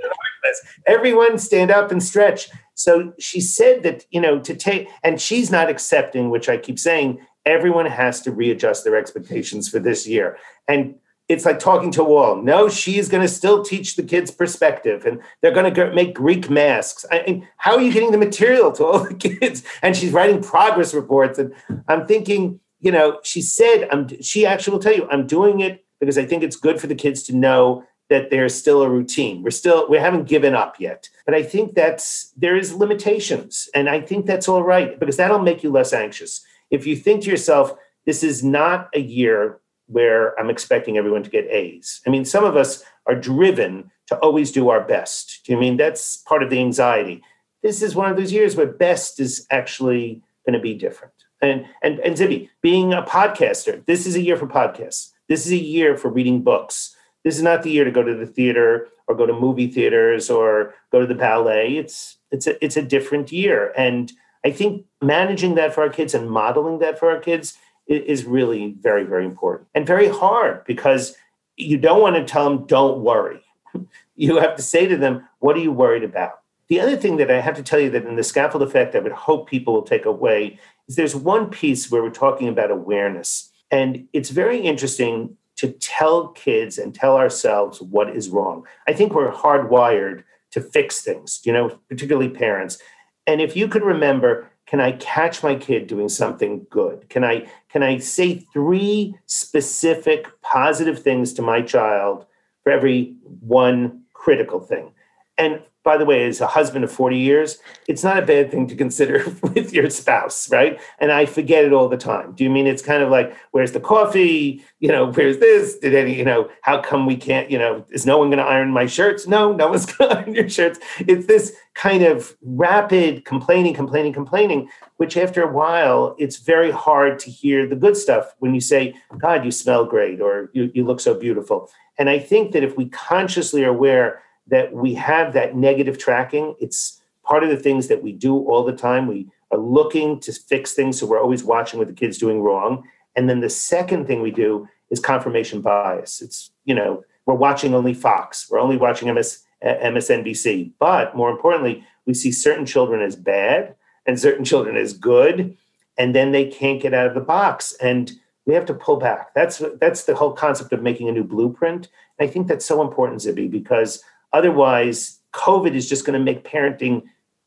Everyone 0.87 1.39
stand 1.39 1.71
up 1.71 1.93
and 1.93 2.03
stretch. 2.03 2.49
So 2.75 3.13
she 3.19 3.41
said 3.41 3.83
that, 3.83 4.07
you 4.11 4.21
know, 4.21 4.41
to 4.41 4.55
take, 4.55 4.89
and 5.03 5.21
she's 5.21 5.51
not 5.51 5.69
accepting, 5.69 6.31
which 6.31 6.49
I 6.49 6.57
keep 6.57 6.79
saying, 6.79 7.19
everyone 7.45 7.87
has 7.87 8.23
to 8.23 8.33
readjust 8.33 8.85
their 8.85 8.97
expectations 8.97 9.69
for 9.69 9.79
this 9.79 10.07
year. 10.07 10.39
And 10.69 10.95
it's 11.33 11.47
like 11.47 11.59
talking 11.59 11.91
to 11.93 12.03
a 12.03 12.05
wall. 12.05 12.37
No, 12.37 12.69
she's 12.69 13.09
going 13.09 13.23
to 13.23 13.33
still 13.33 13.65
teach 13.65 13.97
the 13.97 14.03
kids 14.03 14.31
perspective, 14.31 15.07
and 15.07 15.21
they're 15.41 15.55
going 15.55 15.73
to 15.73 15.93
make 15.93 16.15
Greek 16.15 16.51
masks. 16.51 17.07
I 17.11 17.43
how 17.57 17.75
are 17.77 17.81
you 17.81 17.93
getting 17.93 18.13
the 18.13 18.19
material 18.19 18.71
to 18.73 18.85
all 18.85 18.99
the 19.05 19.15
kids? 19.41 19.65
And 19.83 19.97
she's 19.97 20.13
writing 20.13 20.43
progress 20.43 20.93
reports, 20.93 21.39
and 21.39 21.55
I'm 21.89 22.07
thinking, 22.07 22.61
you 22.81 22.93
know, 22.93 23.19
she 23.23 23.41
said, 23.41 23.89
I'm. 23.91 24.09
She 24.21 24.45
actually 24.45 24.73
will 24.73 24.83
tell 24.83 24.95
you, 24.95 25.09
I'm 25.11 25.27
doing 25.27 25.61
it 25.61 25.85
because 26.01 26.19
I 26.19 26.27
think 26.27 26.43
it's 26.43 26.57
good 26.57 26.81
for 26.81 26.87
the 26.87 26.95
kids 26.95 27.23
to 27.25 27.37
know 27.37 27.85
that 28.11 28.29
there's 28.29 28.55
still 28.55 28.83
a 28.83 28.91
routine. 28.91 29.43
We're 29.43 29.51
still 29.51 29.89
we 29.89 29.97
haven't 29.97 30.29
given 30.29 30.55
up 30.55 30.79
yet, 30.79 31.09
but 31.25 31.35
I 31.35 31.43
think 31.43 31.75
that's 31.75 32.31
there 32.37 32.57
is 32.57 32.75
limitations, 32.75 33.71
and 33.75 33.89
I 33.89 34.03
think 34.03 34.27
that's 34.27 34.49
all 34.49 34.63
right 34.63 35.01
because 35.01 35.17
that'll 35.17 35.39
make 35.39 35.63
you 35.63 35.71
less 35.71 35.95
anxious. 35.95 36.45
If 36.71 36.87
you 36.87 36.95
think 36.95 37.23
to 37.23 37.31
yourself, 37.31 37.73
this 38.05 38.23
is 38.23 38.45
not 38.45 38.91
a 38.95 39.01
year 39.01 39.61
where 39.87 40.39
I'm 40.39 40.51
expecting 40.51 40.97
everyone 40.97 41.23
to 41.23 41.31
get 41.31 41.51
A's. 41.51 42.01
I 42.07 42.11
mean, 42.11 42.25
some 42.25 42.45
of 42.45 42.57
us 42.57 42.85
are 43.07 43.15
driven 43.15 43.91
to 44.09 44.17
always 44.19 44.53
do 44.53 44.69
our 44.69 44.81
best. 44.81 45.41
Do 45.45 45.53
you 45.53 45.59
mean 45.59 45.77
that's 45.77 46.19
part 46.19 46.43
of 46.43 46.51
the 46.51 46.61
anxiety? 46.61 47.23
This 47.63 47.83
is 47.83 47.95
one 47.95 48.11
of 48.11 48.17
those 48.17 48.33
years 48.33 48.57
where 48.57 48.67
best 48.67 49.21
is 49.21 49.47
actually 49.51 50.23
going 50.47 50.55
to 50.55 50.63
be 50.63 50.75
different. 50.75 51.15
And 51.41 51.67
and 51.83 51.99
and 52.01 52.17
Zibby, 52.17 52.49
being 52.61 52.93
a 52.93 53.03
podcaster, 53.03 53.85
this 53.87 54.07
is 54.07 54.15
a 54.15 54.21
year 54.21 54.37
for 54.37 54.47
podcasts. 54.47 55.11
This 55.29 55.47
is 55.47 55.53
a 55.53 55.57
year 55.57 55.97
for 55.97 56.09
reading 56.09 56.43
books. 56.43 56.97
This 57.25 57.37
is 57.37 57.43
not 57.43 57.63
the 57.63 57.71
year 57.71 57.85
to 57.85 57.91
go 57.91 58.03
to 58.03 58.15
the 58.15 58.27
theater 58.27 58.89
or 59.07 59.15
go 59.17 59.27
to 59.27 59.33
movie 59.33 59.69
theaters 59.69 60.31
or 60.31 60.75
go 60.91 61.01
to 61.01 61.07
the 61.07 61.15
ballet. 61.15 61.77
It's 61.77 62.19
it's 62.31 62.47
a 62.47 62.65
it's 62.65 62.77
a 62.77 62.83
different 62.83 63.33
year. 63.33 63.73
And 63.77 64.13
I 64.45 64.51
think 64.51 64.87
managing 65.01 65.55
that 65.57 65.75
for 65.75 65.83
our 65.83 65.89
kids 65.89 66.15
and 66.15 66.31
modeling 66.31 66.79
that 66.81 66.99
for 66.99 67.11
our 67.11 67.21
kids 67.21 67.57
is 67.87 68.25
really 68.25 68.75
very, 68.81 69.05
very 69.05 69.25
important 69.25 69.69
and 69.75 69.87
very 69.87 70.09
hard 70.09 70.65
because 70.65 71.15
you 71.57 71.77
don't 71.77 72.01
want 72.01 72.17
to 72.17 72.25
tell 72.25 72.49
them, 72.49 72.67
don't 72.67 73.03
worry. 73.03 73.43
You 74.15 74.37
have 74.37 74.57
to 74.57 74.63
say 74.63 74.87
to 74.87 74.97
them, 74.97 75.27
what 75.39 75.57
are 75.57 75.61
you 75.61 75.73
worried 75.73 76.05
about? 76.05 76.41
The 76.69 76.81
other 76.81 76.97
thing 76.97 77.17
that 77.17 77.31
I 77.31 77.41
have 77.41 77.57
to 77.57 77.63
tell 77.63 77.81
you 77.81 77.89
that 77.91 78.05
in 78.05 78.15
the 78.15 78.23
scaffold 78.23 78.63
effect, 78.63 78.95
I 78.95 79.01
would 79.01 79.13
hope 79.13 79.49
people 79.49 79.73
will 79.73 79.83
take 79.83 80.05
away 80.05 80.59
is 80.87 80.97
there's 80.97 81.17
one 81.17 81.49
piece 81.49 81.91
where 81.91 82.03
we're 82.03 82.11
talking 82.11 82.47
about 82.47 82.71
awareness. 82.71 83.51
And 83.71 84.07
it's 84.13 84.31
very 84.31 84.61
interesting 84.61 85.37
to 85.57 85.73
tell 85.73 86.29
kids 86.29 86.79
and 86.79 86.95
tell 86.95 87.17
ourselves 87.17 87.81
what 87.81 88.15
is 88.15 88.29
wrong. 88.29 88.65
I 88.87 88.93
think 88.93 89.15
we're 89.15 89.33
hardwired 89.33 90.25
to 90.53 90.61
fix 90.61 91.01
things, 91.01 91.41
you 91.45 91.53
know, 91.53 91.79
particularly 91.89 92.29
parents. 92.29 92.79
And 93.27 93.41
if 93.41 93.57
you 93.57 93.69
could 93.69 93.83
remember, 93.83 94.51
can 94.67 94.81
I 94.81 94.93
catch 94.93 95.43
my 95.43 95.55
kid 95.55 95.87
doing 95.87 96.09
something 96.09 96.67
good? 96.71 97.09
Can 97.09 97.25
I 97.25 97.51
can 97.73 97.83
I 97.83 97.99
say 97.99 98.35
three 98.53 99.15
specific 99.25 100.29
positive 100.43 101.03
things 101.03 101.33
to 101.35 101.43
my 101.43 101.63
child 101.63 102.27
for 102.63 102.71
every 102.71 103.17
one 103.41 104.03
critical 104.13 104.61
thing? 104.61 104.93
And 105.39 105.63
by 105.85 105.97
the 105.97 106.05
way, 106.05 106.27
as 106.27 106.41
a 106.41 106.47
husband 106.47 106.85
of 106.85 106.93
40 106.93 107.19
years, 107.19 107.59
it's 107.89 108.05
not 108.05 108.19
a 108.19 108.27
bad 108.27 108.51
thing 108.51 108.67
to 108.69 108.77
consider 108.77 109.25
with 109.43 109.73
your 109.73 109.91
spouse, 109.91 110.51
right? 110.51 110.81
And 110.99 111.11
I 111.11 111.27
forget 111.27 111.65
it 111.65 111.73
all 111.73 111.89
the 111.89 111.97
time. 111.97 112.33
Do 112.33 112.45
you 112.45 112.51
mean 112.51 112.67
it's 112.67 112.83
kind 112.83 113.03
of 113.03 113.11
like, 113.11 113.37
where's 113.51 113.73
the 113.73 113.81
coffee? 113.81 114.65
You 114.79 114.89
know, 114.89 115.11
where's 115.11 115.39
this? 115.39 115.79
Did 115.79 115.95
any, 115.95 116.15
you 116.17 116.25
know, 116.25 116.49
how 116.63 116.81
come 116.81 117.05
we 117.07 117.17
can't, 117.17 117.51
you 117.51 117.59
know, 117.59 117.85
is 117.91 118.07
no 118.07 118.19
one 118.19 118.29
going 118.29 118.39
to 118.39 118.45
iron 118.45 118.71
my 118.71 118.87
shirts? 118.87 119.27
No, 119.27 119.53
no 119.53 119.69
one's 119.71 119.87
going 119.87 120.11
to 120.11 120.19
iron 120.19 120.35
your 120.35 120.49
shirts. 120.49 120.79
It's 121.01 121.27
this 121.27 121.57
kind 121.75 122.05
of 122.05 122.37
rapid 122.43 123.25
complaining, 123.25 123.75
complaining, 123.75 124.13
complaining, 124.13 124.69
which 124.99 125.17
after 125.17 125.43
a 125.43 125.53
while, 125.53 126.15
it's 126.19 126.37
very 126.37 126.71
hard 126.71 127.19
to 127.21 127.31
hear 127.31 127.67
the 127.67 127.77
good 127.77 127.97
stuff 127.97 128.35
when 128.39 128.55
you 128.55 128.61
say, 128.61 128.95
God, 129.19 129.45
you 129.45 129.51
smell 129.51 129.85
great 129.85 130.21
or 130.21 130.51
you, 130.53 130.71
you 130.75 130.85
look 130.85 131.01
so 131.01 131.19
beautiful. 131.19 131.71
And 131.99 132.09
I 132.09 132.19
think 132.19 132.53
that 132.53 132.63
if 132.63 132.77
we 132.77 132.89
consciously 132.89 133.65
are 133.65 133.71
aware, 133.71 134.23
that 134.49 134.73
we 134.73 134.95
have 134.95 135.33
that 135.33 135.57
negative 135.57 135.99
tracking. 135.99 136.55
It's 136.61 137.01
part 137.25 137.45
of 137.45 137.51
the 137.51 137.57
things 137.57 137.89
that 137.89 138.03
we 138.03 138.13
do 138.13 138.37
all 138.49 138.65
the 138.65 138.73
time. 138.73 139.07
We 139.07 139.29
are 139.51 139.59
looking 139.59 140.21
to 140.21 140.33
fix 140.33 140.73
things, 140.73 140.99
so 140.99 141.07
we're 141.07 141.21
always 141.21 141.45
watching 141.45 141.79
what 141.79 141.89
the 141.89 141.95
kid's 141.95 142.19
doing 142.19 142.43
wrong. 142.43 142.85
And 143.17 143.29
then 143.29 143.41
the 143.41 143.51
second 143.51 144.07
thing 144.07 144.23
we 144.23 144.31
do 144.31 144.67
is 144.91 145.01
confirmation 145.01 145.61
bias. 145.61 146.21
It's, 146.21 146.51
you 146.65 146.75
know, 146.75 147.05
we're 147.27 147.35
watching 147.35 147.75
only 147.75 147.95
Fox, 147.95 148.51
we're 148.51 148.59
only 148.59 148.77
watching 148.77 149.13
MS, 149.13 149.45
uh, 149.65 149.75
MSNBC. 149.83 150.73
But 150.79 151.17
more 151.17 151.31
importantly, 151.31 151.85
we 152.07 152.15
see 152.15 152.33
certain 152.33 152.67
children 152.67 153.01
as 153.03 153.15
bad 153.15 153.75
and 154.07 154.19
certain 154.19 154.45
children 154.45 154.77
as 154.77 154.93
good, 154.93 155.57
and 155.97 156.15
then 156.15 156.33
they 156.33 156.47
can't 156.47 156.83
get 156.83 156.95
out 156.95 157.07
of 157.07 157.15
the 157.15 157.21
box. 157.21 157.75
And 157.81 158.13
we 158.45 158.55
have 158.55 158.67
to 158.67 158.75
pull 158.75 158.97
back. 158.97 159.33
That's 159.35 159.63
that's 159.81 160.05
the 160.05 160.17
whole 160.17 160.33
concept 160.33 160.73
of 160.73 160.83
making 160.83 161.09
a 161.09 161.13
new 161.13 161.25
blueprint. 161.25 161.89
And 162.19 162.29
I 162.29 162.33
think 162.33 162.49
that's 162.49 162.65
so 162.65 162.83
important, 162.83 163.21
Zibby, 163.21 163.51
because 163.51 164.03
Otherwise, 164.33 165.21
COVID 165.33 165.75
is 165.75 165.89
just 165.89 166.05
going 166.07 166.19
to 166.19 166.25
make 166.25 166.45
parenting 166.45 167.03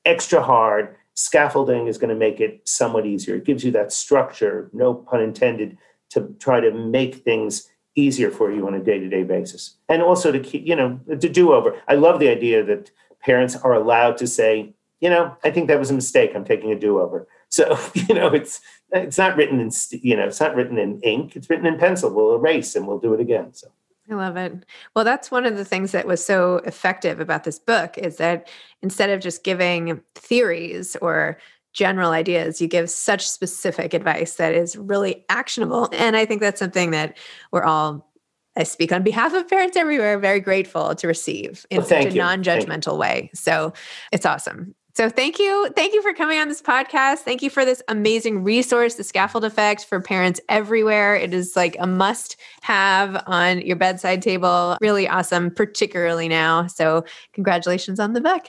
extra 0.06 0.41
hard. 0.41 0.95
Scaffolding 1.13 1.88
is 1.88 1.98
going 1.98 2.10
to 2.10 2.15
make 2.15 2.39
it 2.39 2.67
somewhat 2.67 3.06
easier. 3.06 3.36
It 3.36 3.45
gives 3.45 3.63
you 3.63 3.71
that 3.71 3.91
structure, 3.91 4.69
no 4.74 4.93
pun 4.93 5.21
intended, 5.21 5.78
to 6.10 6.36
try 6.39 6.60
to 6.60 6.71
make 6.71 7.15
things 7.15 7.69
easier 7.95 8.30
for 8.30 8.52
you 8.52 8.67
on 8.67 8.74
a 8.74 8.84
day-to-day 8.84 9.24
basis. 9.24 9.76
And 9.88 10.02
also 10.02 10.32
to 10.32 10.39
keep, 10.39 10.67
you 10.67 10.76
know, 10.76 11.00
to 11.07 11.30
do 11.30 11.53
over. 11.53 11.82
I 11.88 11.95
love 11.95 12.20
the 12.20 12.30
idea 12.30 12.64
that 12.66 12.91
parents 13.22 13.55
are 13.55 13.74
allowed 13.74 14.18
to 14.18 14.28
say, 14.28 14.74
you 14.99 15.10
know, 15.10 15.36
I 15.43 15.51
think 15.51 15.68
that 15.68 15.80
was 15.80 15.91
a 15.91 15.93
mistake. 15.93 16.32
I'm 16.36 16.45
taking 16.45 16.72
a 16.72 16.80
do-over. 16.80 17.28
So, 17.49 17.80
you 17.93 18.14
know, 18.14 18.28
it's 18.28 18.60
it's 18.91 19.18
not 19.18 19.36
written 19.36 19.60
in 19.60 19.72
you 19.91 20.16
know, 20.16 20.28
it's 20.28 20.39
not 20.39 20.55
written 20.55 20.78
in 20.78 20.99
ink. 21.01 21.36
It's 21.36 21.49
written 21.49 21.66
in 21.66 21.78
pencil. 21.78 22.14
We'll 22.14 22.36
erase 22.36 22.76
and 22.76 22.88
we'll 22.88 22.99
do 22.99 23.14
it 23.14 23.20
again. 23.20 23.53
So 23.53 23.70
I 24.10 24.14
love 24.14 24.38
it. 24.38 24.66
Well, 24.95 25.03
that's 25.03 25.32
one 25.32 25.45
of 25.45 25.58
the 25.58 25.66
things 25.66 25.91
that 25.91 26.06
was 26.06 26.24
so 26.24 26.58
effective 26.58 27.20
about 27.20 27.43
this 27.43 27.58
book 27.58 27.97
is 27.97 28.18
that 28.18 28.47
instead 28.82 29.10
of 29.10 29.20
just 29.20 29.43
giving 29.43 30.01
theories 30.14 30.95
or 30.97 31.39
general 31.74 32.12
ideas, 32.12 32.62
you 32.62 32.68
give 32.68 32.89
such 32.89 33.28
specific 33.28 33.93
advice 33.93 34.36
that 34.36 34.53
is 34.53 34.76
really 34.76 35.26
actionable. 35.28 35.89
And 35.91 36.16
I 36.16 36.26
think 36.26 36.39
that's 36.39 36.60
something 36.60 36.91
that 36.91 37.18
we're 37.51 37.64
all, 37.64 38.12
I 38.56 38.64
speak 38.64 38.91
on 38.91 39.03
behalf 39.03 39.34
of 39.34 39.47
parents 39.47 39.76
everywhere, 39.76 40.20
very 40.20 40.39
grateful 40.39 40.95
to 40.95 41.08
receive 41.08 41.66
in 41.70 41.80
well, 41.80 41.88
such 41.88 42.06
a 42.06 42.16
non 42.16 42.43
judgmental 42.43 42.97
way. 42.97 43.32
So 43.34 43.74
it's 44.12 44.26
awesome. 44.26 44.76
So 44.96 45.10
thank 45.10 45.39
you. 45.39 45.70
Thank 45.76 45.93
you 45.93 46.02
for 46.02 46.14
coming 46.14 46.39
on 46.39 46.48
this 46.48 46.62
podcast. 46.62 47.20
Thank 47.20 47.41
you 47.41 47.50
for 47.50 47.66
this 47.66 47.84
amazing 47.89 48.43
resource, 48.43 48.96
the 48.96 49.04
scaffold 49.04 49.43
effect 49.43 49.86
for 49.86 50.00
parents 50.00 50.39
everywhere. 50.48 51.16
It 51.16 51.34
is 51.34 51.56
like 51.56 51.76
a 51.80 51.86
must 51.88 52.38
have 52.62 53.22
on 53.28 53.60
your 53.62 53.76
bedside 53.76 54.22
table. 54.22 54.78
Really 54.80 55.08
awesome, 55.08 55.52
particularly 55.52 56.30
now. 56.30 56.68
So 56.68 57.04
congratulations 57.34 58.00
on 58.00 58.14
the 58.14 58.22
book. 58.22 58.46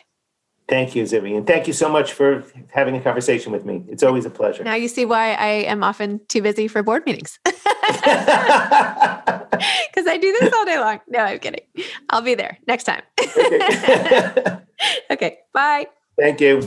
Thank 0.69 0.95
you, 0.97 1.03
Zibby. 1.05 1.37
And 1.37 1.47
thank 1.47 1.67
you 1.67 1.73
so 1.73 1.89
much 1.89 2.13
for 2.13 2.45
having 2.73 2.97
a 2.97 3.01
conversation 3.01 3.53
with 3.53 3.65
me. 3.65 3.85
It's 3.89 4.03
always 4.03 4.25
a 4.25 4.31
pleasure. 4.31 4.65
Now 4.65 4.75
you 4.75 4.89
see 4.89 5.05
why 5.05 5.35
I 5.35 5.47
am 5.47 5.83
often 5.83 6.21
too 6.29 6.43
busy 6.43 6.69
for 6.69 6.83
board 6.83 7.05
meetings. 7.07 7.39
Because 9.57 10.07
I 10.07 10.19
do 10.19 10.37
this 10.39 10.53
all 10.53 10.65
day 10.65 10.79
long. 10.79 11.01
No, 11.09 11.21
I'm 11.21 11.39
kidding. 11.39 11.61
I'll 12.11 12.23
be 12.23 12.35
there 12.35 12.59
next 12.67 12.85
time. 12.85 13.03
okay, 13.21 14.59
okay 15.11 15.39
bye. 15.55 15.87
Thank 16.19 16.41
you. 16.41 16.63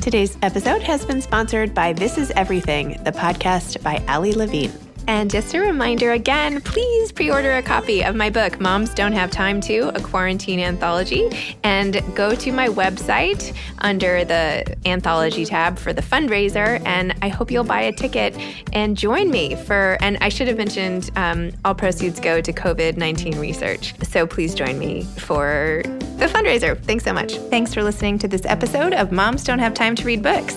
Today's 0.00 0.36
episode 0.42 0.82
has 0.82 1.04
been 1.04 1.20
sponsored 1.20 1.74
by 1.74 1.92
This 1.92 2.18
Is 2.18 2.30
Everything, 2.32 3.02
the 3.04 3.12
podcast 3.12 3.82
by 3.82 4.02
Ali 4.08 4.32
Levine. 4.32 4.85
And 5.06 5.30
just 5.30 5.54
a 5.54 5.60
reminder 5.60 6.12
again, 6.12 6.60
please 6.60 7.12
pre 7.12 7.30
order 7.30 7.56
a 7.56 7.62
copy 7.62 8.02
of 8.02 8.16
my 8.16 8.30
book, 8.30 8.60
Moms 8.60 8.92
Don't 8.92 9.12
Have 9.12 9.30
Time 9.30 9.60
to, 9.62 9.88
a 9.94 10.00
quarantine 10.00 10.60
anthology, 10.60 11.30
and 11.62 12.02
go 12.14 12.34
to 12.34 12.52
my 12.52 12.68
website 12.68 13.56
under 13.78 14.24
the 14.24 14.76
anthology 14.84 15.44
tab 15.44 15.78
for 15.78 15.92
the 15.92 16.02
fundraiser. 16.02 16.84
And 16.84 17.14
I 17.22 17.28
hope 17.28 17.50
you'll 17.50 17.64
buy 17.64 17.82
a 17.82 17.92
ticket 17.92 18.36
and 18.72 18.96
join 18.96 19.30
me 19.30 19.54
for, 19.54 19.96
and 20.00 20.18
I 20.20 20.28
should 20.28 20.48
have 20.48 20.56
mentioned 20.56 21.10
um, 21.16 21.52
all 21.64 21.74
proceeds 21.74 22.18
go 22.18 22.40
to 22.40 22.52
COVID 22.52 22.96
19 22.96 23.38
research. 23.38 23.94
So 24.02 24.26
please 24.26 24.54
join 24.54 24.78
me 24.78 25.04
for 25.18 25.82
the 26.18 26.26
fundraiser. 26.26 26.78
Thanks 26.82 27.04
so 27.04 27.12
much. 27.12 27.34
Thanks 27.50 27.72
for 27.72 27.82
listening 27.82 28.18
to 28.18 28.28
this 28.28 28.44
episode 28.44 28.92
of 28.92 29.12
Moms 29.12 29.44
Don't 29.44 29.60
Have 29.60 29.74
Time 29.74 29.94
to 29.96 30.04
Read 30.04 30.22
Books. 30.22 30.56